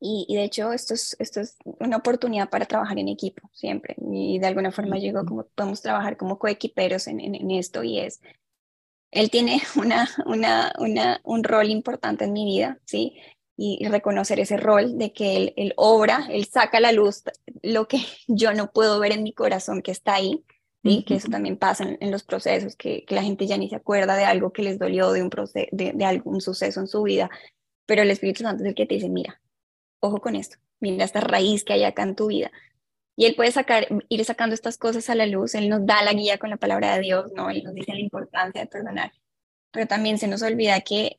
y, 0.01 0.35
de 0.35 0.45
hecho, 0.45 0.73
esto 0.73 0.93
es, 0.95 1.17
esto 1.19 1.41
es 1.41 1.57
una 1.65 1.97
oportunidad 1.97 2.51
para 2.51 2.67
trabajar 2.67 2.99
en 2.99 3.09
equipo 3.09 3.49
siempre. 3.53 3.97
Y 4.13 4.39
de 4.39 4.47
alguna 4.47 4.71
forma 4.71 4.99
llegó 4.99 5.25
como 5.25 5.45
podemos 5.45 5.81
trabajar 5.81 6.17
como 6.17 6.39
coequiperos 6.39 7.07
en, 7.07 7.21
en, 7.21 7.51
esto 7.51 7.83
y 7.83 8.01
es, 8.01 8.21
él 9.11 9.31
tiene 9.31 9.63
una, 9.77 10.09
una, 10.27 10.73
una, 10.79 11.21
un 11.25 11.43
rol 11.43 11.71
importante 11.71 12.25
en 12.25 12.33
mi 12.33 12.45
vida, 12.45 12.79
¿sí? 12.85 13.17
y, 13.57 13.87
reconocer 13.89 14.41
ese 14.41 14.57
rol 14.57 14.99
de 14.99 15.13
que 15.13 15.37
él, 15.37 15.55
él, 15.57 15.73
obra, 15.77 16.27
él 16.31 16.45
saca 16.47 16.79
a 16.79 16.81
la 16.81 16.93
luz 16.93 17.23
lo 17.63 17.89
que 17.89 17.99
yo 18.29 18.53
no 18.53 18.73
puedo 18.73 18.99
ver 19.01 19.13
en 19.13 19.23
mi 19.23 19.33
corazón 19.33 19.83
que 19.83 19.93
está 19.93 20.15
ahí, 20.15 20.45
¿sí? 20.83 21.05
que 21.05 21.15
eso 21.15 21.29
también 21.29 21.57
pasa 21.57 21.97
en, 21.99 22.11
los 22.11 22.25
procesos, 22.25 22.77
que, 22.77 23.05
que, 23.05 23.15
la 23.15 23.23
gente 23.23 23.47
ya 23.47 23.57
ni 23.57 23.69
se 23.69 23.77
acuerda 23.77 24.17
de 24.17 24.25
algo 24.25 24.53
que 24.53 24.63
les 24.63 24.79
dolió, 24.79 25.13
de, 25.13 25.23
un 25.23 25.31
de, 25.73 25.93
de 25.95 26.05
algún 26.05 26.41
suceso 26.41 26.81
en 26.81 26.89
su 26.89 27.03
vida, 27.03 27.31
pero 27.87 28.03
el 28.03 28.11
Espíritu 28.11 28.43
Santo 28.43 28.63
es 28.63 28.69
el 28.69 28.75
que 28.75 28.87
te 28.87 28.95
dice, 28.95 29.09
mira, 29.09 29.41
ojo 30.05 30.21
con 30.21 30.37
esto, 30.37 30.57
mira 30.81 31.05
esta 31.05 31.21
raíz 31.21 31.65
que 31.65 31.73
hay 31.73 31.85
acá 31.85 32.03
en 32.03 32.15
tu 32.15 32.29
vida. 32.29 32.51
Y 33.17 33.27
Él 33.27 33.37
puede 33.37 33.53
sacar, 33.53 33.87
ir 34.09 34.25
sacando 34.25 34.55
estas 34.55 34.77
cosas 34.77 35.09
a 35.09 35.15
la 35.15 35.27
luz, 35.27 35.55
Él 35.55 35.69
nos 35.69 35.87
da 35.87 36.03
la 36.03 36.13
guía 36.13 36.39
con 36.39 36.51
la 36.51 36.57
palabra 36.57 36.95
de 36.95 37.03
Dios, 37.03 37.33
¿no? 37.35 37.51
Él 37.51 37.63
nos 37.63 37.75
dice 37.75 37.93
la 37.93 38.01
importancia 38.01 38.63
de 38.63 38.67
perdonar, 38.67 39.13
pero 39.71 39.87
también 39.87 40.19
se 40.19 40.29
nos 40.29 40.43
olvida 40.43 40.81
que 40.81 41.19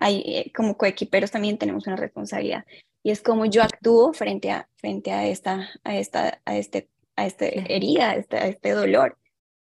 hay, 0.00 0.22
eh, 0.26 0.52
como 0.54 0.78
coequiperos 0.78 1.30
también 1.30 1.58
tenemos 1.58 1.86
una 1.86 1.96
responsabilidad 1.96 2.64
y 3.02 3.10
es 3.10 3.22
como 3.22 3.46
yo 3.46 3.62
actúo 3.62 4.12
frente 4.12 4.50
a, 4.50 4.68
frente 4.76 5.12
a 5.12 5.26
esta, 5.26 5.68
a 5.84 5.96
esta, 5.96 6.40
a 6.44 6.56
este, 6.56 6.88
a 7.16 7.26
este 7.26 7.74
herida, 7.74 8.10
a 8.10 8.16
este, 8.16 8.36
a 8.36 8.46
este 8.48 8.70
dolor. 8.72 9.16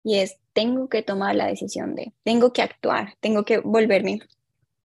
Y 0.04 0.18
es, 0.18 0.38
tengo 0.52 0.88
que 0.88 1.02
tomar 1.02 1.34
la 1.34 1.46
decisión 1.46 1.94
de, 1.94 2.12
tengo 2.24 2.52
que 2.52 2.62
actuar, 2.62 3.14
tengo 3.20 3.44
que 3.44 3.58
volverme 3.58 4.20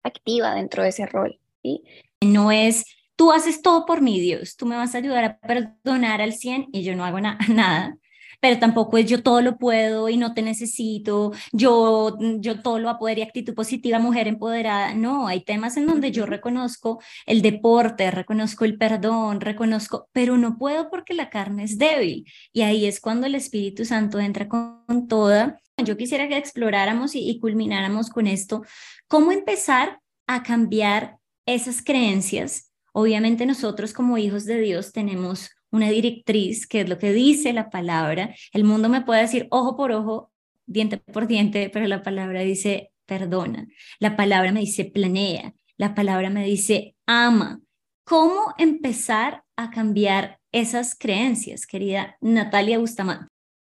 activa 0.02 0.54
dentro 0.54 0.82
de 0.82 0.88
ese 0.90 1.06
rol. 1.06 1.38
¿sí? 1.62 1.84
No 2.20 2.52
es, 2.52 2.84
tú 3.22 3.30
haces 3.30 3.62
todo 3.62 3.86
por 3.86 4.00
mí, 4.00 4.18
Dios, 4.18 4.56
tú 4.56 4.66
me 4.66 4.74
vas 4.74 4.96
a 4.96 4.98
ayudar 4.98 5.22
a 5.24 5.38
perdonar 5.38 6.20
al 6.20 6.32
100 6.32 6.70
y 6.72 6.82
yo 6.82 6.96
no 6.96 7.04
hago 7.04 7.20
nada 7.48 7.96
pero 8.40 8.58
tampoco 8.58 8.98
es 8.98 9.06
yo 9.06 9.22
todo 9.22 9.40
lo 9.40 9.56
puedo 9.56 10.08
y 10.08 10.16
no 10.16 10.34
te 10.34 10.42
necesito, 10.42 11.30
yo, 11.52 12.18
yo 12.40 12.60
todo 12.60 12.80
lo 12.80 12.98
poder 12.98 13.18
y 13.18 13.22
actitud 13.22 13.54
positiva, 13.54 14.00
mujer 14.00 14.26
empoderada. 14.26 14.94
No, 14.94 15.28
hay 15.28 15.44
temas 15.44 15.76
en 15.76 15.86
donde 15.86 16.10
yo 16.10 16.26
reconozco 16.26 17.00
el 17.24 17.40
deporte, 17.40 18.10
reconozco 18.10 18.64
el 18.64 18.76
perdón, 18.78 19.40
reconozco, 19.40 20.08
pero 20.10 20.38
no 20.38 20.58
puedo 20.58 20.90
porque 20.90 21.14
la 21.14 21.30
carne 21.30 21.62
es 21.62 21.78
débil. 21.78 22.26
Y 22.52 22.62
ahí 22.62 22.86
es 22.86 23.00
cuando 23.00 23.28
el 23.28 23.36
Espíritu 23.36 23.84
Santo 23.84 24.18
entra 24.18 24.48
con, 24.48 25.06
toda. 25.06 25.60
Yo 25.76 25.96
quisiera 25.96 26.26
que 26.26 26.36
exploráramos 26.36 27.14
y, 27.14 27.30
y 27.30 27.38
culmináramos 27.38 28.10
con 28.10 28.26
esto, 28.26 28.62
cómo 29.06 29.30
empezar 29.30 30.00
a 30.26 30.42
cambiar 30.42 31.18
esas 31.46 31.80
creencias. 31.80 32.71
Obviamente 32.92 33.46
nosotros 33.46 33.92
como 33.92 34.18
hijos 34.18 34.44
de 34.44 34.60
Dios 34.60 34.92
tenemos 34.92 35.50
una 35.70 35.90
directriz, 35.90 36.66
que 36.66 36.82
es 36.82 36.88
lo 36.88 36.98
que 36.98 37.12
dice 37.12 37.52
la 37.52 37.70
palabra. 37.70 38.34
El 38.52 38.64
mundo 38.64 38.88
me 38.88 39.00
puede 39.00 39.22
decir 39.22 39.48
ojo 39.50 39.76
por 39.76 39.92
ojo, 39.92 40.30
diente 40.66 40.98
por 40.98 41.26
diente, 41.26 41.70
pero 41.72 41.86
la 41.86 42.02
palabra 42.02 42.40
dice 42.40 42.92
perdona. 43.06 43.66
La 43.98 44.16
palabra 44.16 44.52
me 44.52 44.60
dice 44.60 44.84
planea. 44.84 45.54
La 45.76 45.94
palabra 45.94 46.30
me 46.30 46.44
dice 46.44 46.94
ama. 47.06 47.60
¿Cómo 48.04 48.54
empezar 48.58 49.44
a 49.56 49.70
cambiar 49.70 50.38
esas 50.52 50.94
creencias, 50.94 51.66
querida 51.66 52.16
Natalia 52.20 52.78
Bustamante? 52.78 53.26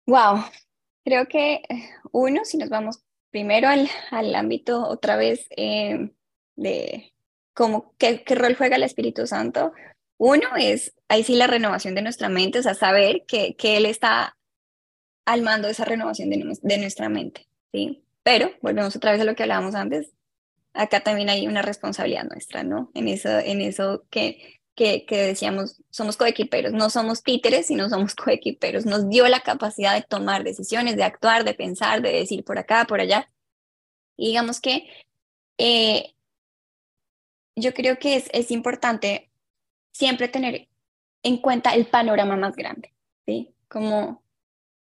Wow, 0.08 0.44
creo 1.06 1.28
que 1.28 1.62
uno, 2.12 2.44
si 2.46 2.58
nos 2.58 2.70
vamos 2.70 3.04
primero 3.32 3.68
al, 3.68 3.90
al 4.12 4.34
ámbito 4.36 4.88
otra 4.88 5.16
vez 5.16 5.48
eh, 5.56 6.12
de 6.56 7.13
cómo, 7.54 7.94
qué, 7.98 8.24
qué 8.24 8.36
rol 8.36 8.56
juega 8.56 8.76
el 8.76 8.84
Espíritu 8.84 9.28
Santo, 9.28 9.74
uno 10.18 10.48
es, 10.58 10.94
ahí 11.08 11.24
sí, 11.24 11.36
la 11.36 11.48
renovación 11.48 11.96
de 11.96 12.02
nuestra 12.02 12.30
mente, 12.30 12.60
o 12.60 12.64
sea, 12.64 12.74
saber 12.76 13.24
que, 13.28 13.56
que 13.56 13.78
Él 13.78 13.86
está 13.86 14.38
al 15.26 15.42
mando 15.42 15.68
de 15.68 15.74
esa 15.74 15.86
renovación 15.86 16.30
de, 16.30 16.58
de 16.62 16.78
nuestra 16.78 17.10
mente, 17.10 17.48
¿sí? 17.72 18.04
Pero, 18.24 18.52
volvemos 18.62 18.96
otra 18.96 19.12
vez 19.12 19.22
a 19.22 19.26
lo 19.26 19.36
que 19.36 19.44
hablábamos 19.44 19.76
antes, 19.76 20.12
acá 20.74 21.02
también 21.02 21.30
hay 21.30 21.48
una 21.48 21.62
responsabilidad 21.62 22.26
nuestra, 22.26 22.64
¿no? 22.64 22.92
En 22.94 23.08
eso, 23.08 23.30
en 23.40 23.62
eso 23.62 24.06
que, 24.10 24.60
que, 24.76 25.06
que, 25.06 25.18
decíamos, 25.18 25.82
somos 25.90 26.18
coequiperos, 26.18 26.74
no 26.74 26.90
somos 26.90 27.24
títeres, 27.24 27.68
sino 27.68 27.90
somos 27.90 28.16
coequiperos. 28.16 28.86
Nos 28.86 29.10
dio 29.10 29.28
la 29.28 29.42
capacidad 29.42 29.94
de 29.94 30.02
tomar 30.02 30.44
decisiones, 30.44 30.96
de 30.96 31.04
actuar, 31.04 31.44
de 31.44 31.54
pensar, 31.54 32.02
de 32.02 32.14
decir 32.14 32.44
por 32.44 32.58
acá, 32.58 32.86
por 32.86 33.02
allá. 33.02 33.30
Y 34.18 34.28
digamos 34.28 34.62
que 34.62 34.88
eh, 35.58 36.14
yo 37.56 37.74
creo 37.74 38.00
que 38.00 38.16
es, 38.16 38.30
es 38.34 38.52
importante 38.52 39.30
siempre 39.92 40.28
tener 40.28 40.68
en 41.24 41.38
cuenta 41.38 41.74
el 41.74 41.86
panorama 41.86 42.36
más 42.36 42.56
grande, 42.56 42.94
¿sí? 43.26 43.54
Como 43.68 44.24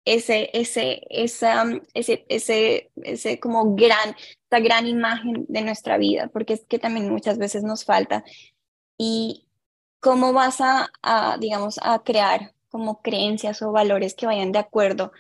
ese, 0.05 0.51
ese, 0.53 1.03
esa, 1.11 1.65
ese, 1.95 2.25
ese, 2.29 2.91
ese 3.03 3.41
como 3.41 3.75
gran, 3.75 4.17
esa 4.51 4.61
gran 4.61 4.87
imagen 4.87 5.47
de 5.49 5.63
nuestra 5.63 5.99
vida, 5.99 6.29
porque 6.29 6.55
es 6.55 6.65
que 6.65 6.79
también 6.79 7.11
muchas 7.11 7.39
veces 7.39 7.63
nos 7.63 7.85
falta. 7.85 8.25
Y 8.99 9.47
cómo 10.01 10.33
vas 10.33 10.61
a, 10.61 10.89
a 11.03 11.37
digamos, 11.39 11.79
a 11.83 12.03
crear 12.03 12.55
como 12.69 13.03
creencias 13.03 13.63
o 13.63 13.73
valores 13.73 14.15
que 14.15 14.27
vayan 14.27 14.53
de 14.53 14.59
acuerdo 14.59 15.13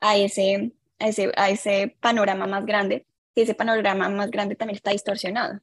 a 0.00 0.16
ese, 0.16 0.72
a 0.98 1.08
ese, 1.08 1.32
a 1.36 1.50
ese 1.50 1.96
panorama 2.00 2.46
más 2.46 2.66
grande, 2.66 3.06
si 3.34 3.42
ese 3.42 3.54
panorama 3.54 4.08
más 4.08 4.30
grande 4.30 4.56
también 4.56 4.76
está 4.76 4.90
distorsionado. 4.90 5.60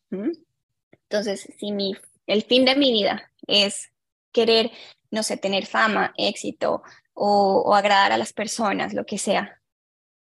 Entonces, 1.10 1.52
si 1.58 1.72
mi, 1.72 1.96
el 2.28 2.44
fin 2.44 2.66
de 2.66 2.76
mi 2.76 2.92
vida 2.92 3.32
es 3.48 3.92
querer, 4.32 4.72
no 5.10 5.24
sé, 5.24 5.38
tener 5.38 5.66
fama, 5.66 6.14
éxito 6.18 6.84
o, 7.14 7.74
agradar 7.74 8.12
a 8.12 8.18
las 8.18 8.32
personas, 8.32 8.94
lo 8.94 9.06
que 9.06 9.18
sea. 9.18 9.60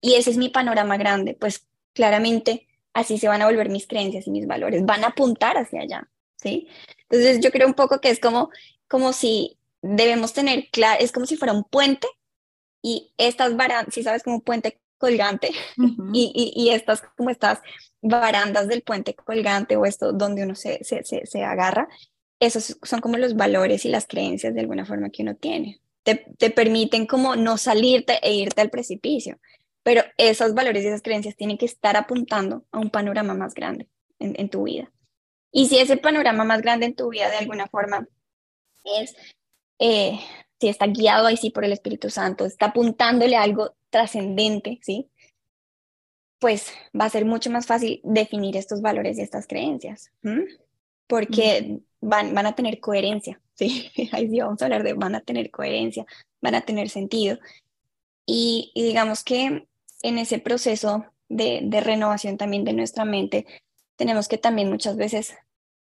Y 0.01 0.15
ese 0.15 0.31
es 0.31 0.37
mi 0.37 0.49
panorama 0.49 0.97
grande, 0.97 1.35
pues 1.39 1.67
claramente 1.93 2.67
así 2.93 3.19
se 3.19 3.27
van 3.27 3.41
a 3.41 3.45
volver 3.45 3.69
mis 3.69 3.87
creencias 3.87 4.27
y 4.27 4.31
mis 4.31 4.47
valores, 4.47 4.83
van 4.85 5.03
a 5.03 5.07
apuntar 5.07 5.57
hacia 5.57 5.81
allá, 5.81 6.09
¿sí? 6.35 6.67
Entonces 7.09 7.39
yo 7.39 7.51
creo 7.51 7.67
un 7.67 7.73
poco 7.75 8.01
que 8.01 8.09
es 8.09 8.19
como, 8.19 8.49
como 8.87 9.13
si 9.13 9.57
debemos 9.81 10.33
tener 10.33 10.69
claro, 10.71 10.99
es 11.01 11.11
como 11.11 11.25
si 11.25 11.37
fuera 11.37 11.53
un 11.53 11.63
puente 11.63 12.07
y 12.81 13.13
estas 13.17 13.55
barandas, 13.55 13.93
si 13.93 14.03
sabes, 14.03 14.23
como 14.23 14.37
un 14.37 14.41
puente 14.41 14.81
colgante 15.03 15.51
y, 16.13 16.53
y, 16.55 16.69
estas 16.69 17.01
como 17.17 17.29
estas 17.29 17.59
barandas 18.01 18.69
del 18.69 18.83
puente 18.83 19.13
colgante 19.13 19.75
o 19.75 19.85
esto 19.85 20.13
donde 20.13 20.43
uno 20.43 20.55
se, 20.55 20.81
se, 20.85 21.03
se 21.03 21.43
agarra, 21.43 21.89
esos 22.39 22.77
son 22.81 23.01
como 23.01 23.17
los 23.17 23.35
valores 23.35 23.83
y 23.83 23.89
las 23.89 24.07
creencias 24.07 24.53
de 24.53 24.61
alguna 24.61 24.85
forma 24.85 25.09
que 25.09 25.23
uno 25.23 25.35
tiene. 25.35 25.81
Te, 26.03 26.25
te 26.37 26.51
permiten 26.51 27.05
como 27.05 27.35
no 27.35 27.57
salirte 27.57 28.17
e 28.21 28.33
irte 28.33 28.61
al 28.61 28.69
precipicio, 28.69 29.39
pero 29.83 30.03
esos 30.15 30.53
valores 30.53 30.85
y 30.85 30.87
esas 30.87 31.01
creencias 31.01 31.35
tienen 31.35 31.57
que 31.57 31.65
estar 31.65 31.97
apuntando 31.97 32.63
a 32.71 32.79
un 32.79 32.89
panorama 32.89 33.33
más 33.33 33.53
grande 33.53 33.89
en, 34.19 34.35
en 34.39 34.47
tu 34.47 34.63
vida. 34.63 34.89
Y 35.51 35.67
si 35.67 35.79
ese 35.79 35.97
panorama 35.97 36.45
más 36.45 36.61
grande 36.61 36.85
en 36.85 36.95
tu 36.95 37.09
vida 37.09 37.29
de 37.29 37.39
alguna 37.39 37.67
forma 37.67 38.07
es, 38.85 39.13
eh, 39.79 40.17
si 40.63 40.69
está 40.69 40.87
guiado 40.87 41.27
ahí 41.27 41.35
sí 41.35 41.49
por 41.49 41.65
el 41.65 41.73
Espíritu 41.73 42.09
Santo, 42.09 42.45
está 42.45 42.67
apuntándole 42.67 43.35
a 43.35 43.41
algo 43.41 43.75
trascendente, 43.89 44.79
¿sí? 44.81 45.09
Pues 46.39 46.71
va 46.97 47.03
a 47.03 47.09
ser 47.09 47.25
mucho 47.25 47.49
más 47.49 47.65
fácil 47.65 47.99
definir 48.01 48.55
estos 48.55 48.81
valores 48.81 49.17
y 49.17 49.23
estas 49.23 49.45
creencias, 49.45 50.09
porque 51.05 51.81
van, 51.99 52.33
van 52.33 52.45
a 52.45 52.55
tener 52.55 52.79
coherencia, 52.79 53.41
¿sí? 53.55 53.91
Ahí 54.13 54.29
sí 54.29 54.39
vamos 54.39 54.61
a 54.61 54.65
hablar 54.65 54.83
de 54.83 54.93
van 54.93 55.15
a 55.15 55.19
tener 55.19 55.51
coherencia, 55.51 56.05
van 56.41 56.55
a 56.55 56.61
tener 56.61 56.87
sentido. 56.87 57.37
Y, 58.25 58.71
digamos 58.73 59.25
que 59.25 59.67
en 60.01 60.17
ese 60.17 60.39
proceso 60.39 61.07
de, 61.27 61.59
de 61.61 61.81
renovación 61.81 62.37
también 62.37 62.63
de 62.63 62.71
nuestra 62.71 63.03
mente, 63.03 63.45
tenemos 63.97 64.29
que 64.29 64.37
también 64.37 64.69
muchas 64.69 64.95
veces 64.95 65.35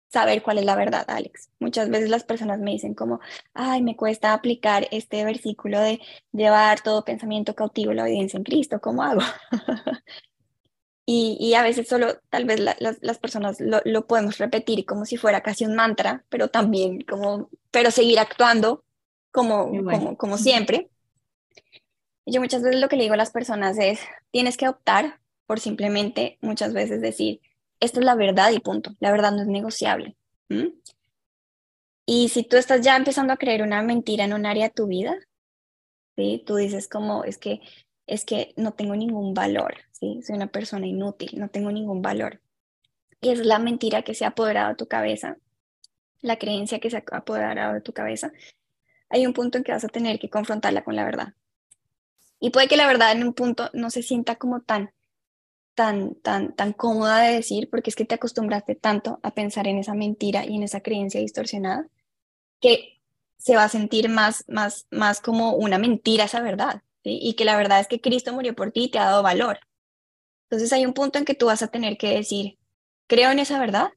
saber 0.07 0.41
cuál 0.41 0.59
es 0.59 0.65
la 0.65 0.75
verdad, 0.75 1.05
Alex. 1.07 1.49
Muchas 1.59 1.89
veces 1.89 2.09
las 2.09 2.23
personas 2.23 2.59
me 2.59 2.71
dicen 2.71 2.93
como, 2.93 3.19
ay, 3.53 3.81
me 3.81 3.95
cuesta 3.95 4.33
aplicar 4.33 4.87
este 4.91 5.23
versículo 5.25 5.79
de 5.79 5.99
llevar 6.31 6.81
todo 6.81 7.05
pensamiento 7.05 7.55
cautivo 7.55 7.91
a 7.91 7.95
la 7.95 8.03
obediencia 8.03 8.37
en 8.37 8.43
Cristo, 8.43 8.79
¿cómo 8.81 9.03
hago? 9.03 9.21
Y, 11.07 11.53
a 11.53 11.61
veces 11.61 11.87
solo 11.87 12.19
tal 12.29 12.45
vez 12.45 12.59
las 12.59 13.19
personas 13.19 13.59
lo, 13.59 14.07
podemos 14.07 14.39
repetir 14.39 14.85
como 14.85 15.05
si 15.05 15.17
fuera 15.17 15.41
casi 15.41 15.63
un 15.63 15.75
mantra, 15.75 16.25
pero 16.29 16.47
también 16.47 17.01
como, 17.01 17.51
pero 17.69 17.91
seguir 17.91 18.17
actuando 18.17 18.83
como, 19.31 19.69
como, 19.83 20.17
como 20.17 20.37
siempre. 20.39 20.89
Yo 22.25 22.41
muchas 22.41 22.63
veces 22.63 22.81
lo 22.81 22.89
que 22.89 22.95
le 22.95 23.03
digo 23.03 23.13
a 23.13 23.17
las 23.17 23.29
personas 23.29 23.77
es, 23.77 23.99
tienes 24.31 24.57
que 24.57 24.67
optar 24.67 25.19
por 25.45 25.59
simplemente 25.59 26.39
muchas 26.41 26.73
veces 26.73 27.01
decir, 27.01 27.39
esto 27.85 27.99
es 27.99 28.05
la 28.05 28.15
verdad 28.15 28.51
y 28.51 28.59
punto, 28.59 28.91
la 28.99 29.11
verdad 29.11 29.31
no 29.31 29.41
es 29.41 29.47
negociable. 29.47 30.15
Y 32.05 32.29
si 32.29 32.43
tú 32.43 32.57
estás 32.57 32.81
ya 32.81 32.95
empezando 32.95 33.33
a 33.33 33.37
creer 33.37 33.63
una 33.63 33.81
mentira 33.81 34.25
en 34.25 34.33
un 34.33 34.45
área 34.45 34.65
de 34.65 34.73
tu 34.73 34.87
vida, 34.87 35.17
¿sí? 36.15 36.43
tú 36.45 36.55
dices 36.55 36.87
como, 36.87 37.23
es 37.23 37.37
que 37.37 37.61
es 38.07 38.25
que 38.25 38.53
no 38.55 38.73
tengo 38.73 38.95
ningún 38.95 39.33
valor, 39.33 39.75
¿sí? 39.91 40.21
Soy 40.23 40.35
una 40.35 40.47
persona 40.47 40.85
inútil, 40.85 41.31
no 41.39 41.49
tengo 41.49 41.71
ningún 41.71 42.01
valor. 42.01 42.41
Y 43.21 43.29
es 43.29 43.39
la 43.39 43.59
mentira 43.59 44.03
que 44.03 44.13
se 44.13 44.25
ha 44.25 44.29
apoderado 44.29 44.69
de 44.69 44.75
tu 44.75 44.87
cabeza, 44.87 45.37
la 46.21 46.37
creencia 46.37 46.79
que 46.79 46.89
se 46.89 46.97
ha 46.97 47.03
apoderado 47.11 47.73
de 47.73 47.81
tu 47.81 47.93
cabeza. 47.93 48.31
Hay 49.09 49.25
un 49.25 49.33
punto 49.33 49.57
en 49.57 49.63
que 49.63 49.71
vas 49.71 49.83
a 49.83 49.89
tener 49.89 50.19
que 50.19 50.29
confrontarla 50.29 50.83
con 50.83 50.95
la 50.95 51.05
verdad. 51.05 51.33
Y 52.39 52.51
puede 52.51 52.67
que 52.67 52.77
la 52.77 52.87
verdad 52.87 53.11
en 53.11 53.23
un 53.23 53.33
punto 53.33 53.69
no 53.73 53.89
se 53.89 54.03
sienta 54.03 54.35
como 54.35 54.61
tan 54.61 54.91
tan, 55.75 56.15
tan, 56.15 56.55
tan 56.55 56.73
cómoda 56.73 57.19
de 57.19 57.35
decir 57.35 57.69
porque 57.69 57.89
es 57.89 57.95
que 57.95 58.05
te 58.05 58.15
acostumbraste 58.15 58.75
tanto 58.75 59.19
a 59.21 59.31
pensar 59.31 59.67
en 59.67 59.77
esa 59.77 59.93
mentira 59.93 60.45
y 60.45 60.55
en 60.55 60.63
esa 60.63 60.81
creencia 60.81 61.19
distorsionada 61.21 61.88
que 62.59 63.01
se 63.38 63.55
va 63.55 63.65
a 63.65 63.69
sentir 63.69 64.09
más, 64.09 64.43
más, 64.47 64.88
más 64.89 65.21
como 65.21 65.53
una 65.53 65.77
mentira 65.77 66.23
esa 66.23 66.41
verdad. 66.41 66.81
Y 67.03 67.35
que 67.35 67.45
la 67.45 67.55
verdad 67.55 67.79
es 67.79 67.88
que 67.88 68.01
Cristo 68.01 68.33
murió 68.33 68.55
por 68.55 68.71
ti 68.71 68.85
y 68.85 68.89
te 68.89 68.97
ha 68.97 69.05
dado 69.05 69.21
valor. 69.21 69.59
Entonces 70.49 70.73
hay 70.73 70.85
un 70.85 70.93
punto 70.93 71.19
en 71.19 71.25
que 71.25 71.35
tú 71.35 71.47
vas 71.47 71.61
a 71.61 71.67
tener 71.67 71.97
que 71.97 72.09
decir, 72.09 72.57
creo 73.07 73.29
en 73.29 73.38
esa 73.38 73.59
verdad, 73.59 73.89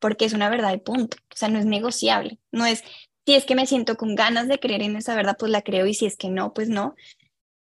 porque 0.00 0.24
es 0.24 0.32
una 0.32 0.48
verdad 0.48 0.70
de 0.70 0.78
punto. 0.78 1.16
O 1.32 1.36
sea, 1.36 1.48
no 1.48 1.60
es 1.60 1.66
negociable. 1.66 2.40
No 2.50 2.66
es, 2.66 2.82
si 3.26 3.34
es 3.34 3.44
que 3.44 3.54
me 3.54 3.66
siento 3.66 3.96
con 3.96 4.16
ganas 4.16 4.48
de 4.48 4.58
creer 4.58 4.82
en 4.82 4.96
esa 4.96 5.14
verdad, 5.14 5.36
pues 5.38 5.52
la 5.52 5.62
creo 5.62 5.86
y 5.86 5.94
si 5.94 6.06
es 6.06 6.16
que 6.16 6.30
no, 6.30 6.52
pues 6.52 6.68
no, 6.68 6.96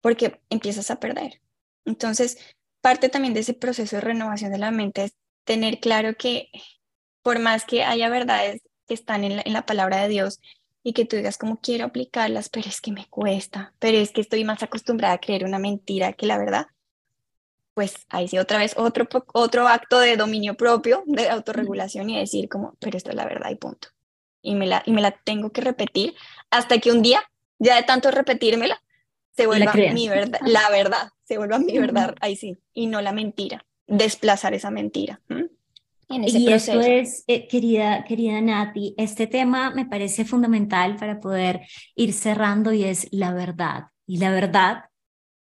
porque 0.02 0.40
empiezas 0.50 0.90
a 0.90 1.00
perder. 1.00 1.40
Entonces, 1.86 2.38
parte 2.84 3.08
también 3.08 3.32
de 3.32 3.40
ese 3.40 3.54
proceso 3.54 3.96
de 3.96 4.02
renovación 4.02 4.52
de 4.52 4.58
la 4.58 4.70
mente 4.70 5.04
es 5.04 5.14
tener 5.44 5.80
claro 5.80 6.16
que 6.18 6.50
por 7.22 7.38
más 7.38 7.64
que 7.64 7.82
haya 7.82 8.10
verdades 8.10 8.60
que 8.86 8.92
están 8.92 9.24
en 9.24 9.40
la, 9.50 9.64
palabra 9.64 10.02
de 10.02 10.08
Dios 10.08 10.38
y 10.82 10.92
que 10.92 11.06
tú 11.06 11.16
digas 11.16 11.38
como 11.38 11.58
quiero 11.62 11.86
aplicarlas, 11.86 12.50
pero 12.50 12.68
es 12.68 12.82
que 12.82 12.92
me 12.92 13.06
cuesta, 13.08 13.72
pero 13.78 13.96
es 13.96 14.10
que 14.10 14.20
estoy 14.20 14.44
más 14.44 14.62
acostumbrada 14.62 15.14
a 15.14 15.18
creer 15.18 15.46
una 15.46 15.58
mentira 15.58 16.12
que 16.12 16.26
la 16.26 16.36
verdad, 16.36 16.66
pues 17.72 18.04
ahí 18.10 18.28
sí 18.28 18.36
otra 18.36 18.58
vez 18.58 18.74
otro, 18.76 19.08
otro 19.32 19.66
acto 19.66 19.98
de 19.98 20.18
dominio 20.18 20.54
propio, 20.54 21.04
de 21.06 21.30
autorregulación 21.30 22.10
y 22.10 22.18
decir 22.18 22.50
como, 22.50 22.76
pero 22.80 22.98
esto 22.98 23.08
es 23.08 23.16
la 23.16 23.24
verdad 23.24 23.48
y 23.48 23.54
punto. 23.56 23.88
Y 24.42 24.56
me 24.56 24.66
la, 24.66 24.82
y 24.84 24.92
me 24.92 25.00
la 25.00 25.12
tengo 25.12 25.52
que 25.52 25.62
repetir 25.62 26.14
hasta 26.50 26.78
que 26.80 26.92
un 26.92 27.00
día, 27.00 27.22
ya 27.58 27.76
de 27.76 27.84
tanto 27.84 28.10
repetírmela, 28.10 28.83
se 29.36 29.46
vuelva 29.46 29.72
mi 29.92 30.08
verdad, 30.08 30.40
la 30.44 30.70
verdad, 30.70 31.08
se 31.24 31.38
vuelva 31.38 31.58
mi 31.58 31.78
verdad, 31.78 32.14
ahí 32.20 32.36
sí, 32.36 32.58
y 32.72 32.86
no 32.86 33.00
la 33.00 33.12
mentira, 33.12 33.64
desplazar 33.86 34.54
esa 34.54 34.70
mentira. 34.70 35.20
En 36.08 36.24
ese 36.24 36.38
y 36.38 36.46
proceso. 36.46 36.80
esto 36.80 36.92
es, 36.92 37.24
eh, 37.26 37.48
querida, 37.48 38.04
querida 38.04 38.40
Nati, 38.40 38.94
este 38.96 39.26
tema 39.26 39.70
me 39.70 39.86
parece 39.86 40.24
fundamental 40.24 40.96
para 40.96 41.18
poder 41.18 41.62
ir 41.96 42.12
cerrando 42.12 42.72
y 42.72 42.84
es 42.84 43.08
la 43.10 43.32
verdad. 43.32 43.84
Y 44.06 44.18
la 44.18 44.30
verdad 44.30 44.84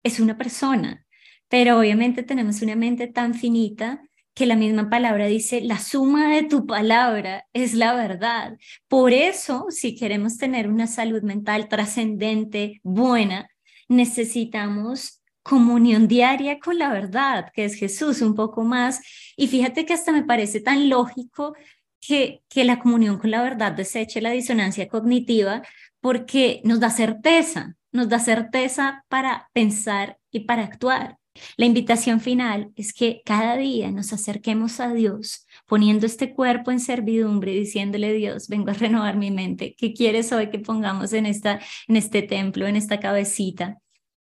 es 0.04 0.20
una 0.20 0.38
persona, 0.38 1.06
pero 1.50 1.80
obviamente 1.80 2.24
tenemos 2.24 2.62
una 2.62 2.76
mente 2.76 3.08
tan 3.08 3.34
finita 3.34 4.02
que 4.34 4.46
la 4.46 4.56
misma 4.56 4.90
palabra 4.90 5.26
dice, 5.26 5.62
la 5.62 5.80
suma 5.80 6.30
de 6.30 6.44
tu 6.44 6.66
palabra 6.68 7.46
es 7.54 7.74
la 7.74 7.96
verdad. 7.96 8.58
Por 8.88 9.12
eso, 9.12 9.66
si 9.70 9.96
queremos 9.96 10.38
tener 10.38 10.70
una 10.70 10.86
salud 10.86 11.24
mental 11.24 11.68
trascendente, 11.68 12.80
buena, 12.84 13.50
necesitamos 13.88 15.22
comunión 15.44 16.08
diaria 16.08 16.60
con 16.60 16.78
la 16.78 16.92
verdad, 16.92 17.52
que 17.54 17.66
es 17.66 17.76
Jesús, 17.76 18.22
un 18.22 18.36
poco 18.36 18.64
más. 18.64 19.02
Y 19.38 19.48
fíjate 19.48 19.86
que 19.86 19.94
hasta 19.94 20.12
me 20.12 20.24
parece 20.24 20.60
tan 20.60 20.90
lógico 20.90 21.56
que, 22.02 22.44
que 22.50 22.66
la 22.66 22.80
comunión 22.80 23.18
con 23.18 23.32
la 23.32 23.42
verdad 23.42 23.72
deseche 23.72 24.22
la 24.22 24.32
disonancia 24.32 24.88
cognitiva 24.88 25.64
porque 26.02 26.62
nos 26.64 26.80
da 26.80 26.90
certeza, 26.90 27.76
nos 27.92 28.10
da 28.10 28.20
certeza 28.20 29.06
para 29.08 29.50
pensar 29.54 30.18
y 30.32 30.42
para 30.42 30.64
actuar. 30.64 31.18
La 31.56 31.66
invitación 31.66 32.20
final 32.20 32.72
es 32.76 32.94
que 32.94 33.22
cada 33.26 33.58
día 33.58 33.92
nos 33.92 34.14
acerquemos 34.14 34.80
a 34.80 34.94
Dios 34.94 35.47
poniendo 35.68 36.06
este 36.06 36.34
cuerpo 36.34 36.72
en 36.72 36.80
servidumbre, 36.80 37.52
diciéndole 37.52 38.14
Dios, 38.14 38.48
vengo 38.48 38.72
a 38.72 38.74
renovar 38.74 39.18
mi 39.18 39.32
mente. 39.32 39.76
¿Qué 39.78 39.94
quieres 39.94 40.32
hoy 40.32 40.50
que 40.50 40.60
pongamos 40.60 41.14
en, 41.14 41.26
esta, 41.26 41.60
en 41.88 41.98
este 41.98 42.24
templo, 42.24 42.66
en 42.66 42.76
esta 42.76 43.00
cabecita? 43.00 43.78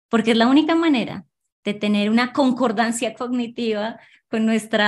Porque 0.09 0.31
es 0.31 0.37
la 0.37 0.47
única 0.47 0.75
manera 0.75 1.25
de 1.63 1.73
tener 1.73 2.09
una 2.09 2.33
concordancia 2.33 3.13
cognitiva 3.13 3.99
con 4.29 4.45
nuestro 4.45 4.83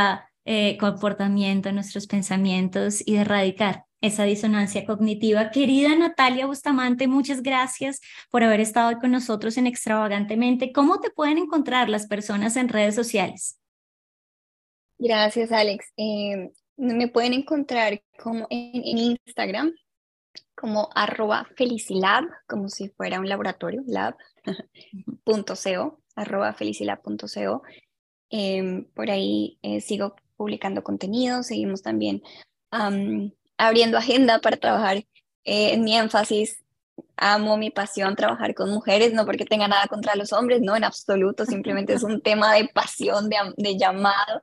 eh, 0.46 0.78
comportamiento, 0.78 1.72
nuestros 1.72 2.08
pensamientos 2.08 3.02
y 3.06 3.14
de 3.14 3.22
erradicar 3.22 3.86
esa 4.02 4.24
disonancia 4.24 4.86
cognitiva. 4.86 5.52
Querida 5.52 5.96
Natalia 5.96 6.46
Bustamante, 6.46 7.08
muchas 7.08 7.42
gracias 7.42 8.00
por 8.30 8.44
haber 8.44 8.60
estado 8.60 8.98
con 9.00 9.12
nosotros 9.12 9.58
en 9.58 9.68
Extravagantemente. 9.68 10.72
¿Cómo 10.72 11.00
te 11.00 11.10
pueden 11.10 11.38
encontrar 11.38 11.90
las 11.90 12.08
personas 12.08 12.56
en 12.56 12.70
redes 12.70 12.96
sociales? 12.96 13.59
Gracias, 15.00 15.52
Alex. 15.54 15.94
Eh, 15.96 16.52
me 16.76 17.08
pueden 17.08 17.32
encontrar 17.34 18.04
como 18.22 18.48
en, 18.50 18.98
Instagram 18.98 19.74
como 20.56 20.90
arroba 20.94 21.48
felicilab, 21.56 22.26
como 22.46 22.68
si 22.68 22.90
fuera 22.90 23.22
un 23.22 23.30
laboratorio, 23.30 23.82
lab.co, 23.88 24.18
arroba 26.16 26.54
felicilab.co. 26.54 27.64
Em, 28.30 28.86
por 28.94 29.10
ahí 29.10 29.58
eh, 29.62 29.80
sigo 29.80 30.16
publicando 30.36 30.84
contenido, 30.84 31.44
seguimos 31.44 31.82
también 31.82 32.22
abriendo 33.58 33.98
agenda 33.98 34.40
para 34.40 34.58
trabajar 34.58 34.98
eh, 34.98 35.74
en 35.74 35.84
mi 35.84 35.96
énfasis. 35.96 36.62
Amo 37.16 37.56
mi 37.56 37.70
pasión 37.72 38.18
trabajar 38.18 38.54
con 38.54 38.70
mujeres, 38.70 39.14
no 39.14 39.26
porque 39.26 39.46
tenga 39.46 39.70
nada 39.70 39.88
contra 39.88 40.16
los 40.16 40.34
hombres, 40.34 40.62
no, 40.62 40.76
en 40.76 40.84
absoluto, 40.84 41.46
simplemente 41.46 41.94
es 41.94 42.04
un 42.04 42.22
tema 42.24 42.54
de 42.54 42.68
pasión, 42.68 43.30
de, 43.30 43.38
de 43.56 43.78
llamado, 43.78 44.42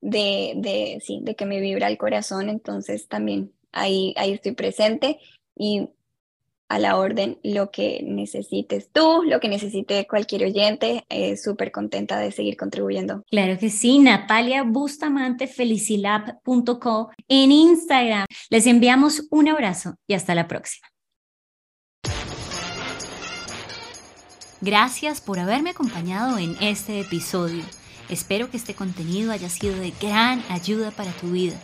de, 0.00 0.54
de, 0.56 0.98
sí, 1.04 1.20
de 1.22 1.34
que 1.34 1.46
me 1.46 1.60
vibra 1.60 1.88
el 1.88 1.98
corazón, 1.98 2.48
entonces 2.48 3.08
también 3.08 3.52
ahí, 3.72 4.14
ahí 4.16 4.32
estoy 4.32 4.52
presente 4.52 5.18
y 5.56 5.88
a 6.68 6.78
la 6.78 6.98
orden 6.98 7.38
lo 7.42 7.70
que 7.70 8.02
necesites 8.04 8.90
tú, 8.92 9.22
lo 9.24 9.40
que 9.40 9.48
necesite 9.48 10.06
cualquier 10.06 10.44
oyente. 10.44 11.04
Eh, 11.08 11.36
Súper 11.36 11.72
contenta 11.72 12.18
de 12.18 12.30
seguir 12.30 12.56
contribuyendo. 12.56 13.24
Claro 13.30 13.58
que 13.58 13.70
sí, 13.70 13.98
Natalia 13.98 14.62
Bustamante, 14.62 15.46
felicilab.co 15.46 17.10
en 17.26 17.52
Instagram. 17.52 18.26
Les 18.50 18.66
enviamos 18.66 19.26
un 19.30 19.48
abrazo 19.48 19.94
y 20.06 20.14
hasta 20.14 20.34
la 20.34 20.46
próxima. 20.46 20.86
Gracias 24.60 25.20
por 25.20 25.38
haberme 25.38 25.70
acompañado 25.70 26.36
en 26.38 26.56
este 26.60 27.00
episodio. 27.00 27.62
Espero 28.08 28.50
que 28.50 28.56
este 28.56 28.74
contenido 28.74 29.30
haya 29.32 29.48
sido 29.48 29.76
de 29.76 29.92
gran 30.00 30.42
ayuda 30.48 30.90
para 30.90 31.12
tu 31.12 31.30
vida. 31.30 31.56